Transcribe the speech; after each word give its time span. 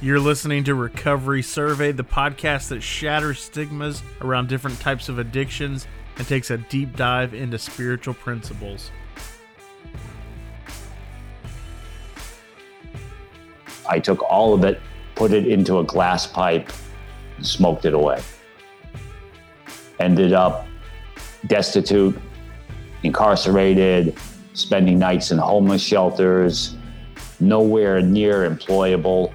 You're 0.00 0.20
listening 0.20 0.64
to 0.64 0.74
Recovery 0.74 1.40
Survey, 1.40 1.92
the 1.92 2.04
podcast 2.04 2.68
that 2.68 2.82
shatters 2.82 3.40
stigmas 3.40 4.02
around 4.20 4.48
different 4.48 4.78
types 4.80 5.08
of 5.08 5.18
addictions 5.18 5.86
and 6.18 6.26
takes 6.26 6.50
a 6.50 6.58
deep 6.58 6.96
dive 6.96 7.32
into 7.32 7.58
spiritual 7.58 8.12
principles. 8.12 8.90
I 13.88 13.98
took 13.98 14.22
all 14.24 14.52
of 14.52 14.64
it, 14.64 14.80
put 15.14 15.32
it 15.32 15.46
into 15.46 15.78
a 15.78 15.84
glass 15.84 16.26
pipe, 16.26 16.70
smoked 17.40 17.84
it 17.84 17.94
away. 17.94 18.20
Ended 20.00 20.32
up 20.32 20.66
destitute, 21.46 22.18
incarcerated, 23.04 24.18
spending 24.54 24.98
nights 24.98 25.30
in 25.30 25.38
homeless 25.38 25.82
shelters, 25.82 26.76
nowhere 27.40 28.02
near 28.02 28.48
employable. 28.48 29.32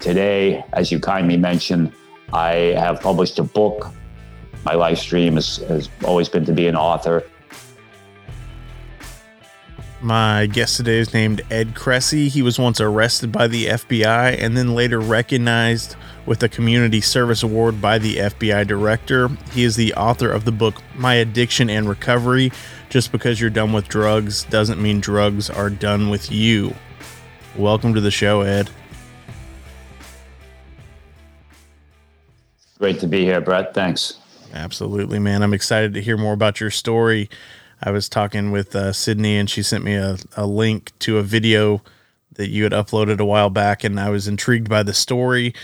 Today, 0.00 0.64
as 0.74 0.92
you 0.92 1.00
kindly 1.00 1.36
mentioned, 1.36 1.92
I 2.32 2.74
have 2.78 3.00
published 3.00 3.38
a 3.38 3.42
book. 3.42 3.90
My 4.64 4.74
life 4.74 4.98
stream 4.98 5.34
has, 5.34 5.56
has 5.68 5.88
always 6.04 6.28
been 6.28 6.44
to 6.44 6.52
be 6.52 6.68
an 6.68 6.76
author. 6.76 7.24
My 10.00 10.46
guest 10.46 10.76
today 10.76 10.98
is 10.98 11.12
named 11.12 11.42
Ed 11.50 11.74
Cressy. 11.74 12.28
He 12.28 12.42
was 12.42 12.56
once 12.56 12.80
arrested 12.80 13.32
by 13.32 13.48
the 13.48 13.66
FBI 13.66 14.40
and 14.40 14.56
then 14.56 14.76
later 14.76 15.00
recognized 15.00 15.96
with 16.24 16.40
a 16.44 16.48
Community 16.48 17.00
Service 17.00 17.42
Award 17.42 17.80
by 17.80 17.98
the 17.98 18.16
FBI 18.16 18.64
director. 18.68 19.28
He 19.52 19.64
is 19.64 19.74
the 19.74 19.92
author 19.94 20.30
of 20.30 20.44
the 20.44 20.52
book 20.52 20.80
My 20.94 21.14
Addiction 21.14 21.68
and 21.68 21.88
Recovery. 21.88 22.52
Just 22.90 23.10
because 23.10 23.40
you're 23.40 23.50
done 23.50 23.72
with 23.72 23.88
drugs 23.88 24.44
doesn't 24.44 24.80
mean 24.80 25.00
drugs 25.00 25.50
are 25.50 25.70
done 25.70 26.10
with 26.10 26.30
you. 26.30 26.76
Welcome 27.56 27.94
to 27.94 28.00
the 28.00 28.12
show, 28.12 28.42
Ed. 28.42 28.70
Great 32.78 33.00
to 33.00 33.06
be 33.06 33.24
here, 33.24 33.40
Brett. 33.40 33.74
Thanks. 33.74 34.18
Absolutely, 34.54 35.18
man. 35.18 35.42
I'm 35.42 35.52
excited 35.52 35.94
to 35.94 36.02
hear 36.02 36.16
more 36.16 36.32
about 36.32 36.60
your 36.60 36.70
story. 36.70 37.28
I 37.82 37.90
was 37.90 38.08
talking 38.08 38.50
with 38.50 38.74
uh, 38.74 38.92
Sydney, 38.92 39.36
and 39.36 39.48
she 39.48 39.62
sent 39.62 39.84
me 39.84 39.94
a, 39.94 40.16
a 40.36 40.46
link 40.46 40.92
to 41.00 41.18
a 41.18 41.22
video 41.22 41.82
that 42.34 42.50
you 42.50 42.62
had 42.62 42.72
uploaded 42.72 43.18
a 43.20 43.24
while 43.24 43.50
back, 43.50 43.84
and 43.84 43.98
I 43.98 44.10
was 44.10 44.26
intrigued 44.26 44.68
by 44.68 44.82
the 44.82 44.94
story 44.94 45.54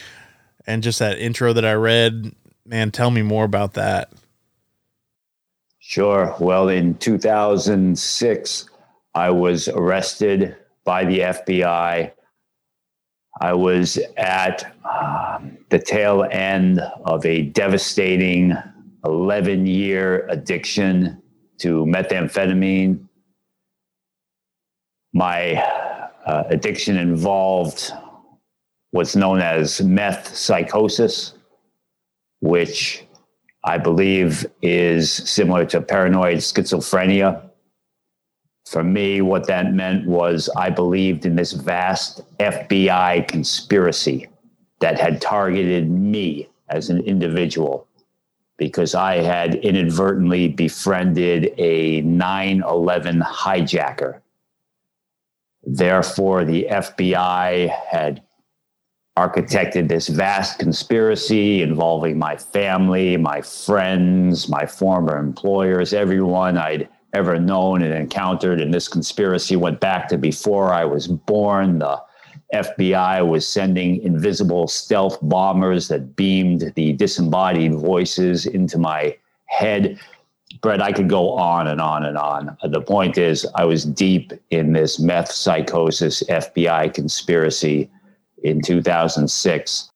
and 0.66 0.82
just 0.82 0.98
that 0.98 1.18
intro 1.18 1.52
that 1.52 1.64
I 1.64 1.74
read. 1.74 2.34
Man, 2.66 2.90
tell 2.90 3.10
me 3.10 3.22
more 3.22 3.44
about 3.44 3.74
that. 3.74 4.12
Sure. 5.78 6.34
Well, 6.40 6.68
in 6.68 6.94
2006, 6.94 8.70
I 9.14 9.30
was 9.30 9.68
arrested 9.68 10.56
by 10.82 11.04
the 11.04 11.20
FBI. 11.20 12.10
I 13.40 13.52
was 13.52 13.98
at 14.16 14.74
um, 14.84 15.58
the 15.70 15.78
tail 15.78 16.26
end 16.30 16.80
of 17.04 17.26
a 17.26 17.42
devastating 17.42 18.54
11 19.04 19.66
year 19.66 20.26
addiction 20.28 21.20
to 21.58 21.84
methamphetamine. 21.84 23.06
My 25.12 25.54
uh, 26.26 26.44
addiction 26.48 26.96
involved 26.96 27.92
what's 28.92 29.16
known 29.16 29.40
as 29.40 29.80
meth 29.82 30.34
psychosis, 30.34 31.34
which 32.40 33.04
I 33.64 33.78
believe 33.78 34.46
is 34.62 35.10
similar 35.10 35.64
to 35.66 35.80
paranoid 35.80 36.38
schizophrenia. 36.38 37.50
For 38.66 38.82
me, 38.82 39.20
what 39.20 39.46
that 39.46 39.72
meant 39.74 40.06
was 40.06 40.48
I 40.56 40.70
believed 40.70 41.26
in 41.26 41.36
this 41.36 41.52
vast 41.52 42.22
FBI 42.38 43.28
conspiracy 43.28 44.28
that 44.80 44.98
had 44.98 45.20
targeted 45.20 45.90
me 45.90 46.48
as 46.68 46.88
an 46.88 47.00
individual 47.00 47.86
because 48.56 48.94
I 48.94 49.16
had 49.16 49.56
inadvertently 49.56 50.48
befriended 50.48 51.52
a 51.58 52.00
9 52.02 52.62
11 52.62 53.20
hijacker. 53.20 54.20
Therefore, 55.64 56.44
the 56.44 56.66
FBI 56.70 57.68
had 57.68 58.22
architected 59.16 59.88
this 59.88 60.08
vast 60.08 60.58
conspiracy 60.58 61.62
involving 61.62 62.18
my 62.18 62.36
family, 62.36 63.16
my 63.16 63.40
friends, 63.40 64.48
my 64.48 64.66
former 64.66 65.18
employers, 65.18 65.92
everyone 65.92 66.58
I'd 66.58 66.88
ever 67.14 67.38
known 67.38 67.82
and 67.82 67.94
encountered. 67.94 68.60
And 68.60 68.74
this 68.74 68.88
conspiracy 68.88 69.56
went 69.56 69.80
back 69.80 70.08
to 70.08 70.18
before 70.18 70.72
I 70.72 70.84
was 70.84 71.06
born. 71.06 71.78
The 71.78 72.02
FBI 72.54 73.26
was 73.26 73.46
sending 73.46 74.02
invisible 74.02 74.68
stealth 74.68 75.18
bombers 75.22 75.88
that 75.88 76.16
beamed 76.16 76.72
the 76.76 76.92
disembodied 76.92 77.74
voices 77.74 78.46
into 78.46 78.78
my 78.78 79.16
head. 79.46 79.98
Brett, 80.60 80.80
I 80.80 80.92
could 80.92 81.08
go 81.08 81.30
on 81.30 81.68
and 81.68 81.80
on 81.80 82.04
and 82.04 82.16
on. 82.16 82.56
The 82.62 82.80
point 82.80 83.18
is, 83.18 83.46
I 83.54 83.64
was 83.64 83.84
deep 83.84 84.32
in 84.50 84.72
this 84.72 85.00
meth 85.00 85.30
psychosis 85.30 86.22
FBI 86.24 86.94
conspiracy 86.94 87.90
in 88.42 88.60
2006. 88.60 89.90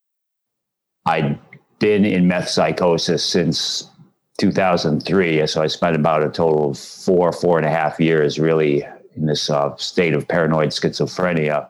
I'd 1.06 1.38
been 1.78 2.04
in 2.04 2.26
meth 2.26 2.48
psychosis 2.48 3.24
since 3.24 3.88
2003. 4.38 5.46
So 5.46 5.62
I 5.62 5.66
spent 5.66 5.96
about 5.96 6.22
a 6.22 6.30
total 6.30 6.70
of 6.70 6.78
four, 6.78 7.32
four 7.32 7.58
and 7.58 7.66
a 7.66 7.70
half 7.70 8.00
years 8.00 8.38
really 8.38 8.86
in 9.16 9.26
this 9.26 9.50
uh, 9.50 9.76
state 9.76 10.14
of 10.14 10.26
paranoid 10.26 10.68
schizophrenia. 10.68 11.68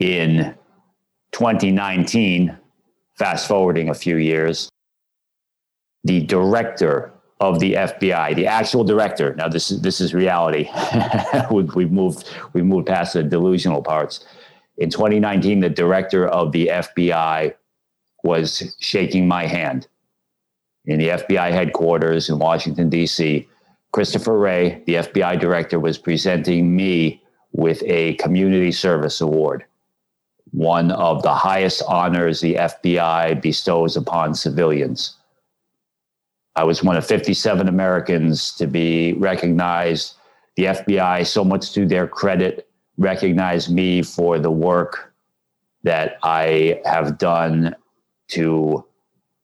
In 0.00 0.54
2019, 1.32 2.56
fast 3.18 3.46
forwarding 3.46 3.90
a 3.90 3.94
few 3.94 4.16
years, 4.16 4.68
the 6.04 6.22
director 6.22 7.12
of 7.40 7.60
the 7.60 7.74
FBI, 7.74 8.34
the 8.34 8.46
actual 8.46 8.84
director. 8.84 9.34
Now 9.34 9.48
this 9.48 9.70
is 9.70 9.82
this 9.82 10.00
is 10.00 10.14
reality. 10.14 10.70
we've, 11.50 11.72
we've 11.74 11.92
moved 11.92 12.28
we've 12.52 12.64
moved 12.64 12.86
past 12.86 13.14
the 13.14 13.22
delusional 13.22 13.82
parts. 13.82 14.24
In 14.78 14.90
2019, 14.90 15.60
the 15.60 15.68
director 15.68 16.26
of 16.26 16.52
the 16.52 16.68
FBI 16.68 17.54
was 18.22 18.76
shaking 18.80 19.28
my 19.28 19.46
hand 19.46 19.88
in 20.88 20.98
the 20.98 21.08
FBI 21.08 21.52
headquarters 21.52 22.30
in 22.30 22.38
Washington, 22.38 22.88
D.C. 22.88 23.46
Christopher 23.92 24.38
Wray, 24.38 24.82
the 24.86 24.94
FBI 24.94 25.38
director, 25.38 25.78
was 25.78 25.98
presenting 25.98 26.74
me 26.74 27.22
with 27.52 27.82
a 27.84 28.14
community 28.14 28.72
service 28.72 29.20
award, 29.20 29.64
one 30.50 30.90
of 30.90 31.22
the 31.22 31.34
highest 31.34 31.82
honors 31.86 32.40
the 32.40 32.54
FBI 32.54 33.40
bestows 33.42 33.96
upon 33.96 34.34
civilians. 34.34 35.14
I 36.56 36.64
was 36.64 36.82
one 36.82 36.96
of 36.96 37.06
57 37.06 37.68
Americans 37.68 38.52
to 38.54 38.66
be 38.66 39.12
recognized. 39.12 40.14
The 40.56 40.64
FBI, 40.64 41.26
so 41.26 41.44
much 41.44 41.72
to 41.72 41.86
their 41.86 42.08
credit, 42.08 42.66
recognized 42.96 43.72
me 43.72 44.02
for 44.02 44.38
the 44.38 44.50
work 44.50 45.12
that 45.82 46.18
I 46.22 46.80
have 46.86 47.18
done 47.18 47.76
to 48.28 48.84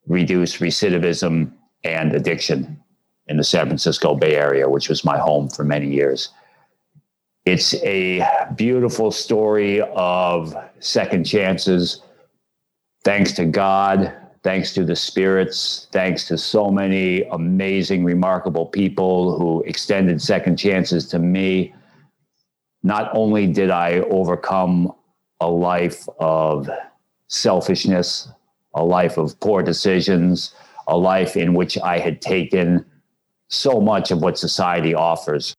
reduce 0.06 0.58
recidivism 0.58 1.52
and 1.84 2.14
addiction 2.14 2.80
in 3.26 3.36
the 3.36 3.44
San 3.44 3.66
Francisco 3.66 4.14
Bay 4.14 4.36
Area, 4.36 4.68
which 4.68 4.88
was 4.88 5.04
my 5.04 5.18
home 5.18 5.48
for 5.48 5.64
many 5.64 5.88
years. 5.88 6.30
It's 7.44 7.74
a 7.82 8.26
beautiful 8.56 9.10
story 9.10 9.80
of 9.80 10.54
second 10.80 11.24
chances. 11.24 12.02
Thanks 13.04 13.32
to 13.32 13.44
God, 13.44 14.14
thanks 14.42 14.72
to 14.74 14.84
the 14.84 14.96
spirits, 14.96 15.88
thanks 15.92 16.26
to 16.28 16.38
so 16.38 16.70
many 16.70 17.22
amazing, 17.24 18.04
remarkable 18.04 18.66
people 18.66 19.38
who 19.38 19.62
extended 19.62 20.22
second 20.22 20.56
chances 20.56 21.06
to 21.08 21.18
me 21.18 21.74
not 22.82 23.10
only 23.14 23.46
did 23.46 23.70
I 23.70 24.00
overcome 24.00 24.92
a 25.40 25.48
life 25.48 26.06
of 26.20 26.68
selfishness, 27.28 28.28
a 28.74 28.84
life 28.84 29.16
of 29.16 29.38
poor 29.40 29.62
decisions, 29.62 30.54
a 30.86 30.96
life 30.96 31.36
in 31.36 31.54
which 31.54 31.78
I 31.78 31.98
had 31.98 32.20
taken 32.20 32.84
so 33.48 33.80
much 33.80 34.10
of 34.10 34.20
what 34.20 34.38
society 34.38 34.94
offers. 34.94 35.54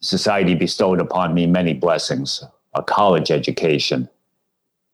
Society 0.00 0.54
bestowed 0.54 1.00
upon 1.00 1.34
me 1.34 1.46
many 1.46 1.74
blessings 1.74 2.44
a 2.74 2.82
college 2.82 3.30
education, 3.30 4.08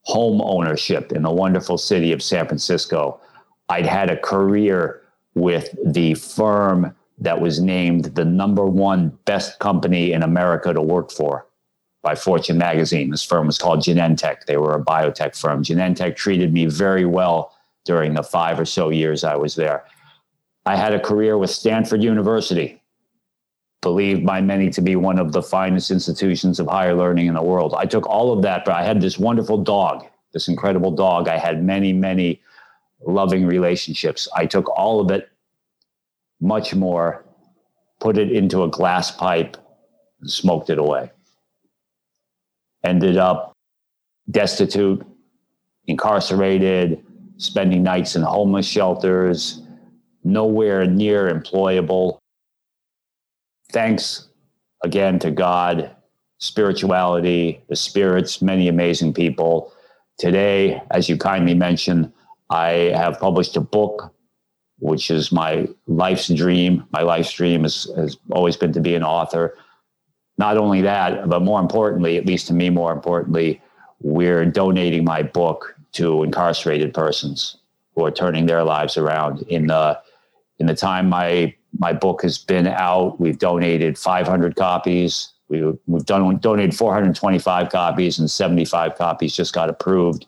home 0.02 0.40
ownership 0.42 1.12
in 1.12 1.22
the 1.22 1.30
wonderful 1.30 1.78
city 1.78 2.10
of 2.10 2.20
San 2.20 2.44
Francisco. 2.44 3.20
I'd 3.68 3.86
had 3.86 4.10
a 4.10 4.16
career 4.16 5.02
with 5.36 5.76
the 5.84 6.14
firm 6.14 6.92
that 7.18 7.40
was 7.40 7.60
named 7.60 8.06
the 8.16 8.24
number 8.24 8.66
one 8.66 9.16
best 9.26 9.60
company 9.60 10.12
in 10.12 10.24
America 10.24 10.72
to 10.72 10.82
work 10.82 11.12
for 11.12 11.47
by 12.08 12.14
Fortune 12.14 12.56
magazine. 12.56 13.10
This 13.10 13.22
firm 13.22 13.46
was 13.46 13.58
called 13.58 13.80
Genentech. 13.80 14.38
They 14.46 14.56
were 14.56 14.74
a 14.74 14.84
biotech 14.92 15.32
firm. 15.36 15.62
Genentech 15.62 16.16
treated 16.16 16.50
me 16.58 16.64
very 16.64 17.04
well 17.18 17.38
during 17.84 18.14
the 18.14 18.22
five 18.22 18.56
or 18.58 18.64
so 18.64 18.84
years 18.88 19.24
I 19.24 19.36
was 19.36 19.54
there. 19.62 19.84
I 20.64 20.74
had 20.84 20.94
a 20.94 21.06
career 21.10 21.34
with 21.36 21.50
Stanford 21.50 22.02
University. 22.02 22.68
believed 23.80 24.26
by 24.26 24.40
many 24.40 24.70
to 24.70 24.80
be 24.80 24.96
one 24.96 25.18
of 25.18 25.32
the 25.32 25.42
finest 25.42 25.90
institutions 25.90 26.58
of 26.58 26.66
higher 26.66 26.94
learning 26.94 27.26
in 27.26 27.34
the 27.34 27.42
world. 27.42 27.74
I 27.76 27.86
took 27.86 28.06
all 28.06 28.32
of 28.32 28.42
that, 28.42 28.64
but 28.64 28.74
I 28.74 28.82
had 28.82 29.00
this 29.00 29.18
wonderful 29.18 29.58
dog, 29.58 30.04
this 30.32 30.48
incredible 30.48 30.90
dog. 30.90 31.28
I 31.28 31.38
had 31.38 31.62
many, 31.62 31.92
many 31.92 32.42
loving 33.06 33.46
relationships. 33.46 34.28
I 34.34 34.46
took 34.46 34.68
all 34.76 35.00
of 35.00 35.10
it, 35.10 35.28
much 36.40 36.74
more, 36.74 37.24
put 38.00 38.18
it 38.18 38.32
into 38.32 38.64
a 38.64 38.68
glass 38.68 39.10
pipe, 39.10 39.56
and 40.20 40.30
smoked 40.30 40.70
it 40.70 40.78
away. 40.78 41.10
Ended 42.84 43.16
up 43.16 43.52
destitute, 44.30 45.04
incarcerated, 45.86 47.04
spending 47.38 47.82
nights 47.82 48.16
in 48.16 48.22
homeless 48.22 48.66
shelters, 48.66 49.62
nowhere 50.24 50.86
near 50.86 51.32
employable. 51.32 52.18
Thanks 53.72 54.28
again 54.84 55.18
to 55.20 55.30
God, 55.30 55.90
spirituality, 56.38 57.62
the 57.68 57.76
spirits, 57.76 58.42
many 58.42 58.68
amazing 58.68 59.14
people. 59.14 59.72
Today, 60.18 60.82
as 60.90 61.08
you 61.08 61.16
kindly 61.16 61.54
mentioned, 61.54 62.12
I 62.50 62.92
have 62.94 63.20
published 63.20 63.56
a 63.56 63.60
book, 63.60 64.12
which 64.78 65.10
is 65.10 65.32
my 65.32 65.68
life's 65.86 66.28
dream. 66.28 66.84
My 66.92 67.02
life's 67.02 67.32
dream 67.32 67.62
has, 67.62 67.90
has 67.96 68.16
always 68.30 68.56
been 68.56 68.72
to 68.72 68.80
be 68.80 68.94
an 68.94 69.02
author. 69.02 69.56
Not 70.38 70.56
only 70.56 70.80
that, 70.82 71.28
but 71.28 71.42
more 71.42 71.60
importantly, 71.60 72.16
at 72.16 72.24
least 72.24 72.46
to 72.46 72.54
me, 72.54 72.70
more 72.70 72.92
importantly, 72.92 73.60
we're 74.00 74.46
donating 74.46 75.04
my 75.04 75.22
book 75.22 75.74
to 75.92 76.22
incarcerated 76.22 76.94
persons 76.94 77.56
who 77.94 78.04
are 78.04 78.10
turning 78.12 78.46
their 78.46 78.62
lives 78.62 78.96
around. 78.96 79.42
In 79.42 79.66
the 79.66 80.00
in 80.60 80.66
the 80.66 80.74
time 80.74 81.08
my 81.08 81.54
my 81.76 81.92
book 81.92 82.22
has 82.22 82.38
been 82.38 82.68
out, 82.68 83.20
we've 83.20 83.38
donated 83.38 83.98
500 83.98 84.54
copies. 84.54 85.32
We, 85.48 85.62
we've 85.86 86.04
done 86.04 86.38
donated 86.38 86.76
425 86.76 87.70
copies, 87.70 88.18
and 88.18 88.30
75 88.30 88.96
copies 88.96 89.34
just 89.34 89.52
got 89.52 89.68
approved. 89.68 90.26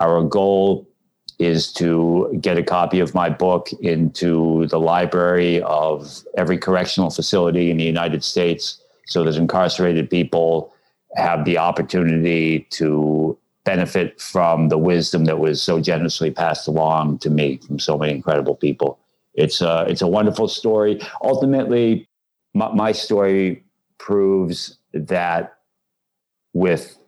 Our 0.00 0.22
goal 0.24 0.88
is 1.38 1.72
to 1.74 2.36
get 2.40 2.58
a 2.58 2.62
copy 2.62 2.98
of 2.98 3.14
my 3.14 3.28
book 3.28 3.70
into 3.74 4.66
the 4.68 4.80
library 4.80 5.60
of 5.62 6.24
every 6.36 6.58
correctional 6.58 7.10
facility 7.10 7.70
in 7.70 7.76
the 7.76 7.84
United 7.84 8.24
States 8.24 8.82
so 9.06 9.24
that 9.24 9.36
incarcerated 9.36 10.10
people 10.10 10.72
have 11.14 11.44
the 11.44 11.58
opportunity 11.58 12.66
to 12.70 13.36
benefit 13.64 14.20
from 14.20 14.68
the 14.68 14.78
wisdom 14.78 15.24
that 15.24 15.38
was 15.38 15.60
so 15.62 15.80
generously 15.80 16.30
passed 16.30 16.68
along 16.68 17.18
to 17.18 17.30
me 17.30 17.56
from 17.58 17.78
so 17.78 17.96
many 17.96 18.12
incredible 18.12 18.54
people. 18.54 18.98
It's 19.34 19.60
a, 19.60 19.86
it's 19.88 20.02
a 20.02 20.06
wonderful 20.06 20.48
story. 20.48 21.00
Ultimately, 21.22 22.08
my, 22.54 22.72
my 22.72 22.92
story 22.92 23.64
proves 23.98 24.78
that 24.92 25.58
with 26.52 26.98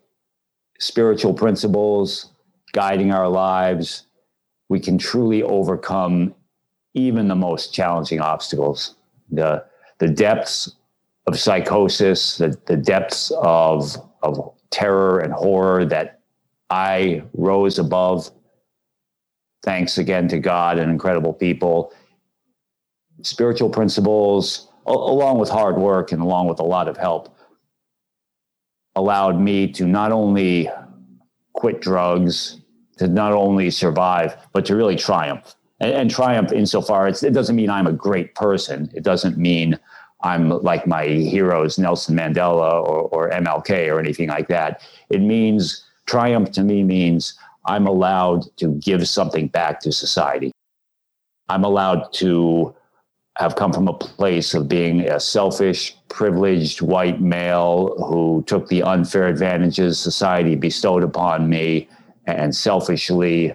spiritual 0.79 1.35
principles 1.35 2.33
guiding 2.73 3.13
our 3.13 3.29
lives, 3.29 4.07
we 4.69 4.81
can 4.81 4.99
truly 4.99 5.43
overcome 5.43 6.35
even 6.95 7.29
the 7.29 7.35
most 7.35 7.73
challenging 7.73 8.21
obstacles. 8.21 8.95
The, 9.31 9.65
the 9.99 10.09
depths 10.09 10.75
of 11.29 11.39
psychosis, 11.39 12.39
the, 12.39 12.59
the 12.65 12.77
depths 12.77 13.31
of, 13.43 13.97
of 14.23 14.55
terror 14.71 15.21
and 15.21 15.31
horror 15.31 15.85
that 15.85 16.21
I 16.71 17.23
rose 17.35 17.79
above. 17.79 18.31
Thanks 19.63 19.99
again 19.99 20.29
to 20.29 20.39
God 20.39 20.79
and 20.79 20.91
incredible 20.91 21.35
people. 21.35 21.93
Spiritual 23.21 23.69
principles, 23.69 24.69
along 24.87 25.39
with 25.39 25.51
hard 25.51 25.77
work 25.77 26.13
and 26.13 26.23
along 26.23 26.49
with 26.49 26.61
a 26.61 26.65
lot 26.65 26.89
of 26.89 26.97
help, 26.97 27.37
allowed 28.95 29.39
me 29.39 29.71
to 29.73 29.87
not 29.87 30.13
only 30.13 30.71
quit 31.53 31.83
drugs, 31.83 32.59
to 32.97 33.07
not 33.07 33.33
only 33.33 33.71
survive, 33.71 34.35
but 34.55 34.65
to 34.65 34.75
really 34.75 34.97
triumph. 34.97 35.55
And, 35.79 35.93
and 35.93 36.11
triumph 36.11 36.53
insofar 36.53 37.07
it 37.07 37.21
doesn't 37.35 37.55
mean 37.55 37.69
I'm 37.69 37.87
a 37.87 37.93
great 37.93 38.35
person. 38.35 38.91
It 38.95 39.03
doesn't 39.03 39.37
mean 39.37 39.79
I'm 40.23 40.51
like 40.51 40.87
my 40.87 41.07
heroes, 41.07 41.79
Nelson 41.79 42.17
Mandela 42.17 42.83
or, 42.83 43.09
or 43.09 43.31
MLK 43.31 43.93
or 43.93 44.01
anything 44.01 44.29
like 44.29 44.49
that. 44.49 44.83
It 45.11 45.21
means 45.21 45.85
triumph 46.07 46.51
to 46.53 46.63
me 46.63 46.83
means 46.83 47.35
I'm 47.67 47.87
allowed 47.87 48.45
to 48.57 48.75
give 48.77 49.09
something 49.09 49.49
back 49.49 49.81
to 49.81 49.93
society. 49.93 50.53
I'm 51.49 51.65
allowed 51.65 52.13
to 52.15 52.75
have 53.37 53.55
come 53.55 53.73
from 53.73 53.87
a 53.87 53.95
place 53.95 54.53
of 54.55 54.69
being 54.69 55.09
a 55.09 55.21
selfish, 55.21 55.97
privileged 56.09 56.83
white 56.83 57.21
male 57.21 57.95
who 58.09 58.43
took 58.47 58.69
the 58.69 58.83
unfair 58.83 59.29
advantages 59.29 59.99
society 59.99 60.57
bestowed 60.57 61.05
upon 61.05 61.49
me 61.49 61.89
and 62.27 62.55
selfishly 62.55 63.55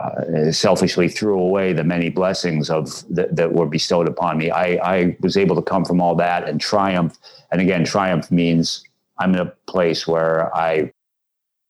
uh, 0.00 0.50
selfishly 0.50 1.08
threw 1.08 1.38
away 1.38 1.72
the 1.72 1.84
many 1.84 2.08
blessings 2.08 2.70
of 2.70 3.04
that, 3.14 3.34
that 3.36 3.52
were 3.52 3.66
bestowed 3.66 4.08
upon 4.08 4.38
me. 4.38 4.50
I, 4.50 4.64
I 4.82 5.16
was 5.20 5.36
able 5.36 5.56
to 5.56 5.62
come 5.62 5.84
from 5.84 6.00
all 6.00 6.14
that 6.16 6.48
and 6.48 6.60
triumph. 6.60 7.18
And 7.52 7.60
again, 7.60 7.84
triumph 7.84 8.30
means 8.30 8.82
I'm 9.18 9.34
in 9.34 9.40
a 9.40 9.52
place 9.66 10.06
where 10.06 10.54
I 10.56 10.92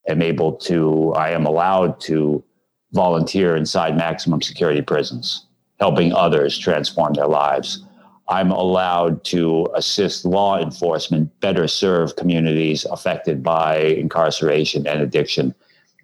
am 0.06 0.22
able 0.22 0.52
to, 0.52 1.12
I 1.14 1.30
am 1.30 1.44
allowed 1.44 2.00
to 2.02 2.44
volunteer 2.92 3.56
inside 3.56 3.96
maximum 3.96 4.42
security 4.42 4.82
prisons, 4.82 5.46
helping 5.80 6.12
others 6.12 6.56
transform 6.56 7.14
their 7.14 7.28
lives. 7.28 7.84
I'm 8.28 8.52
allowed 8.52 9.24
to 9.24 9.66
assist 9.74 10.24
law 10.24 10.60
enforcement 10.60 11.40
better 11.40 11.66
serve 11.66 12.14
communities 12.14 12.84
affected 12.84 13.42
by 13.42 13.78
incarceration 13.78 14.86
and 14.86 15.00
addiction 15.00 15.52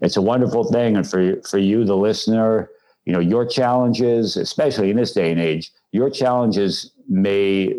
it's 0.00 0.16
a 0.16 0.22
wonderful 0.22 0.64
thing. 0.64 0.96
And 0.96 1.08
for 1.08 1.40
for 1.42 1.58
you, 1.58 1.84
the 1.84 1.96
listener, 1.96 2.70
you 3.04 3.12
know, 3.12 3.20
your 3.20 3.46
challenges, 3.46 4.36
especially 4.36 4.90
in 4.90 4.96
this 4.96 5.12
day 5.12 5.30
and 5.30 5.40
age, 5.40 5.72
your 5.92 6.10
challenges 6.10 6.92
may 7.08 7.74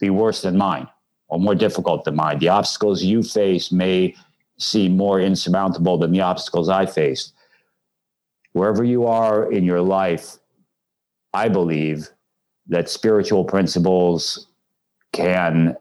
be 0.00 0.10
worse 0.10 0.42
than 0.42 0.56
mine 0.56 0.88
or 1.28 1.38
more 1.38 1.54
difficult 1.54 2.04
than 2.04 2.16
mine. 2.16 2.38
The 2.38 2.48
obstacles 2.48 3.02
you 3.02 3.22
face 3.22 3.72
may 3.72 4.14
seem 4.58 4.96
more 4.96 5.20
insurmountable 5.20 5.98
than 5.98 6.12
the 6.12 6.20
obstacles 6.20 6.68
I 6.68 6.86
faced. 6.86 7.32
Wherever 8.52 8.84
you 8.84 9.06
are 9.06 9.50
in 9.50 9.64
your 9.64 9.80
life, 9.80 10.36
I 11.32 11.48
believe 11.48 12.08
that 12.68 12.88
spiritual 12.88 13.44
principles 13.44 14.46
can 15.12 15.76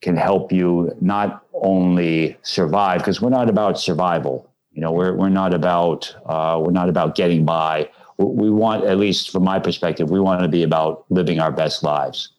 can 0.00 0.16
help 0.16 0.52
you 0.52 0.94
not 1.00 1.46
only 1.54 2.36
survive 2.42 2.98
because 2.98 3.20
we're 3.22 3.30
not 3.30 3.48
about 3.48 3.78
survival 3.78 4.50
you 4.74 4.80
know, 4.80 4.90
we're 4.90 5.14
we're 5.14 5.28
not 5.28 5.54
about 5.54 6.14
uh, 6.26 6.60
we're 6.62 6.72
not 6.72 6.88
about 6.88 7.14
getting 7.14 7.44
by. 7.44 7.88
We 8.18 8.50
want, 8.50 8.84
at 8.84 8.98
least 8.98 9.30
from 9.30 9.44
my 9.44 9.58
perspective, 9.58 10.10
we 10.10 10.20
want 10.20 10.42
to 10.42 10.48
be 10.48 10.62
about 10.62 11.04
living 11.10 11.40
our 11.40 11.50
best 11.50 11.82
lives. 11.82 12.30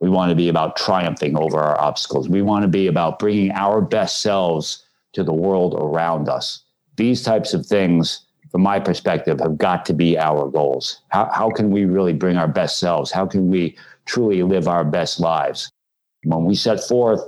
We 0.00 0.08
want 0.08 0.30
to 0.30 0.36
be 0.36 0.48
about 0.48 0.76
triumphing 0.76 1.36
over 1.36 1.58
our 1.58 1.80
obstacles. 1.80 2.28
We 2.28 2.42
want 2.42 2.62
to 2.62 2.68
be 2.68 2.86
about 2.86 3.18
bringing 3.18 3.50
our 3.52 3.80
best 3.80 4.20
selves 4.20 4.84
to 5.12 5.24
the 5.24 5.32
world 5.32 5.74
around 5.74 6.28
us. 6.28 6.62
These 6.96 7.22
types 7.22 7.54
of 7.54 7.66
things, 7.66 8.26
from 8.50 8.62
my 8.62 8.78
perspective, 8.78 9.40
have 9.40 9.58
got 9.58 9.84
to 9.86 9.92
be 9.92 10.18
our 10.18 10.48
goals. 10.48 11.00
How, 11.08 11.30
how 11.32 11.50
can 11.50 11.70
we 11.70 11.84
really 11.84 12.12
bring 12.12 12.36
our 12.36 12.48
best 12.48 12.78
selves? 12.78 13.10
How 13.10 13.26
can 13.26 13.50
we 13.50 13.76
truly 14.04 14.42
live 14.42 14.68
our 14.68 14.84
best 14.84 15.20
lives? 15.20 15.70
When 16.24 16.44
we 16.44 16.54
set 16.54 16.80
forth 16.80 17.20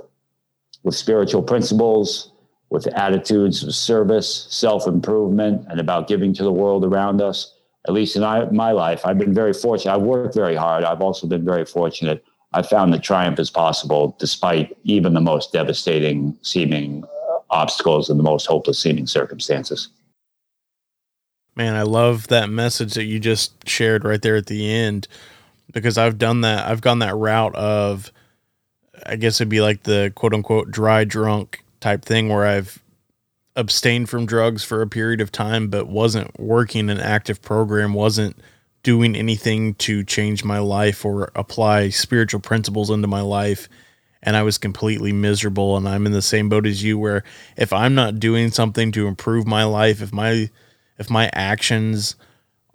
with 0.83 0.95
spiritual 0.95 1.43
principles, 1.43 2.30
with 2.71 2.87
attitudes 2.87 3.63
of 3.63 3.75
service, 3.75 4.47
self 4.49 4.87
improvement, 4.87 5.67
and 5.69 5.79
about 5.79 6.07
giving 6.07 6.33
to 6.33 6.43
the 6.43 6.51
world 6.51 6.83
around 6.83 7.21
us. 7.21 7.53
At 7.87 7.93
least 7.93 8.15
in 8.15 8.21
my 8.21 8.71
life, 8.71 9.05
I've 9.05 9.17
been 9.17 9.33
very 9.33 9.53
fortunate. 9.53 9.93
I've 9.93 10.01
worked 10.01 10.33
very 10.33 10.55
hard. 10.55 10.83
I've 10.83 11.01
also 11.01 11.27
been 11.27 11.43
very 11.43 11.65
fortunate. 11.65 12.23
I 12.53 12.61
found 12.61 12.93
that 12.93 13.03
triumph 13.03 13.39
is 13.39 13.49
possible 13.49 14.15
despite 14.19 14.75
even 14.83 15.13
the 15.13 15.21
most 15.21 15.51
devastating 15.51 16.37
seeming 16.41 17.03
uh, 17.03 17.39
obstacles 17.49 18.09
and 18.09 18.19
the 18.19 18.23
most 18.23 18.45
hopeless 18.45 18.79
seeming 18.79 19.07
circumstances. 19.07 19.89
Man, 21.55 21.75
I 21.75 21.81
love 21.81 22.27
that 22.27 22.49
message 22.49 22.93
that 22.93 23.05
you 23.05 23.19
just 23.19 23.67
shared 23.67 24.05
right 24.05 24.21
there 24.21 24.35
at 24.35 24.45
the 24.45 24.71
end 24.71 25.07
because 25.73 25.97
I've 25.97 26.17
done 26.17 26.41
that. 26.41 26.67
I've 26.67 26.81
gone 26.81 26.99
that 26.99 27.15
route 27.15 27.55
of, 27.55 28.11
I 29.05 29.15
guess 29.15 29.41
it'd 29.41 29.49
be 29.49 29.61
like 29.61 29.83
the 29.83 30.13
quote 30.15 30.33
unquote 30.33 30.71
dry 30.71 31.03
drunk 31.03 31.60
type 31.81 32.05
thing 32.05 32.29
where 32.29 32.45
I've 32.45 32.81
abstained 33.55 34.09
from 34.09 34.25
drugs 34.25 34.63
for 34.63 34.81
a 34.81 34.87
period 34.87 35.19
of 35.19 35.31
time, 35.31 35.67
but 35.67 35.87
wasn't 35.87 36.39
working 36.39 36.89
an 36.89 36.99
active 36.99 37.41
program, 37.41 37.93
wasn't 37.93 38.37
doing 38.83 39.15
anything 39.15 39.73
to 39.75 40.03
change 40.03 40.43
my 40.43 40.59
life 40.59 41.03
or 41.03 41.31
apply 41.35 41.89
spiritual 41.89 42.39
principles 42.39 42.89
into 42.89 43.07
my 43.07 43.21
life. 43.21 43.67
And 44.23 44.37
I 44.37 44.43
was 44.43 44.57
completely 44.57 45.11
miserable. 45.11 45.75
And 45.75 45.87
I'm 45.87 46.05
in 46.05 46.11
the 46.13 46.21
same 46.21 46.47
boat 46.47 46.65
as 46.65 46.83
you, 46.83 46.97
where 46.97 47.23
if 47.57 47.73
I'm 47.73 47.95
not 47.95 48.19
doing 48.19 48.51
something 48.51 48.91
to 48.93 49.07
improve 49.07 49.45
my 49.45 49.63
life, 49.63 50.01
if 50.01 50.13
my 50.13 50.49
if 50.97 51.09
my 51.09 51.29
actions 51.33 52.15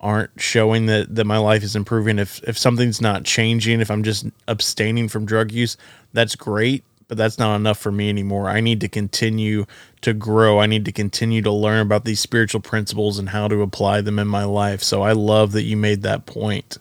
aren't 0.00 0.30
showing 0.40 0.86
that 0.86 1.14
that 1.14 1.25
my 1.25 1.38
life 1.38 1.62
is 1.62 1.75
improving 1.75 2.18
if 2.18 2.42
if 2.46 2.58
something's 2.58 3.00
not 3.00 3.25
changing 3.25 3.80
if 3.80 3.90
i'm 3.90 4.02
just 4.02 4.26
abstaining 4.46 5.08
from 5.08 5.25
drug 5.25 5.50
use 5.50 5.78
that's 6.12 6.36
great 6.36 6.84
but 7.08 7.16
that's 7.16 7.38
not 7.38 7.56
enough 7.56 7.78
for 7.78 7.92
me 7.92 8.08
anymore. 8.08 8.48
I 8.48 8.60
need 8.60 8.80
to 8.80 8.88
continue 8.88 9.66
to 10.00 10.12
grow. 10.12 10.58
I 10.58 10.66
need 10.66 10.84
to 10.86 10.92
continue 10.92 11.42
to 11.42 11.52
learn 11.52 11.80
about 11.80 12.04
these 12.04 12.20
spiritual 12.20 12.60
principles 12.60 13.18
and 13.18 13.28
how 13.28 13.48
to 13.48 13.62
apply 13.62 14.00
them 14.00 14.18
in 14.18 14.28
my 14.28 14.44
life. 14.44 14.82
So 14.82 15.02
i 15.02 15.12
love 15.12 15.52
that 15.52 15.62
you 15.62 15.76
made 15.76 16.02
that 16.02 16.26
point. 16.26 16.78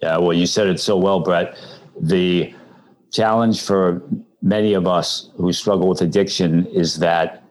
Yeah 0.00 0.18
well 0.18 0.32
you 0.32 0.46
said 0.46 0.66
it 0.66 0.80
so 0.80 0.96
well 0.96 1.20
brett. 1.20 1.56
The 2.00 2.54
challenge 3.12 3.62
for 3.62 4.02
many 4.42 4.74
of 4.74 4.86
us 4.86 5.30
who 5.36 5.52
struggle 5.52 5.88
with 5.88 6.00
addiction 6.02 6.66
is 6.66 6.98
that 6.98 7.44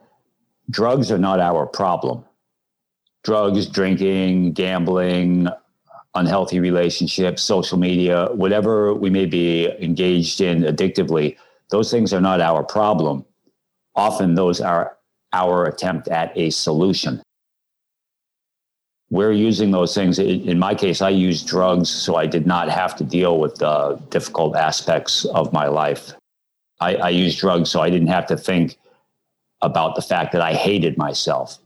drugs 0.70 1.10
are 1.10 1.18
not 1.18 1.40
our 1.40 1.66
problem. 1.66 2.24
Drugs, 3.22 3.66
drinking, 3.66 4.52
gambling, 4.52 5.48
unhealthy 6.14 6.60
relationships, 6.60 7.42
social 7.42 7.78
media, 7.78 8.28
whatever 8.32 8.94
we 8.94 9.10
may 9.10 9.26
be 9.26 9.68
engaged 9.80 10.40
in 10.40 10.62
addictively, 10.62 11.36
those 11.70 11.90
things 11.90 12.12
are 12.12 12.20
not 12.20 12.40
our 12.40 12.62
problem. 12.62 13.24
Often 13.96 14.34
those 14.34 14.60
are 14.60 14.96
our 15.32 15.66
attempt 15.66 16.08
at 16.08 16.36
a 16.36 16.50
solution. 16.50 17.22
We're 19.10 19.32
using 19.32 19.70
those 19.70 19.94
things. 19.94 20.18
In 20.18 20.58
my 20.58 20.74
case, 20.74 21.02
I 21.02 21.10
used 21.10 21.46
drugs 21.46 21.90
so 21.90 22.16
I 22.16 22.26
did 22.26 22.46
not 22.46 22.68
have 22.68 22.96
to 22.96 23.04
deal 23.04 23.38
with 23.38 23.56
the 23.56 24.00
difficult 24.10 24.56
aspects 24.56 25.24
of 25.26 25.52
my 25.52 25.66
life. 25.66 26.12
I, 26.80 26.96
I 26.96 27.08
used 27.10 27.38
drugs 27.38 27.70
so 27.70 27.80
I 27.80 27.90
didn't 27.90 28.08
have 28.08 28.26
to 28.26 28.36
think 28.36 28.76
about 29.60 29.94
the 29.94 30.02
fact 30.02 30.32
that 30.32 30.40
I 30.40 30.54
hated 30.54 30.98
myself. 30.98 31.58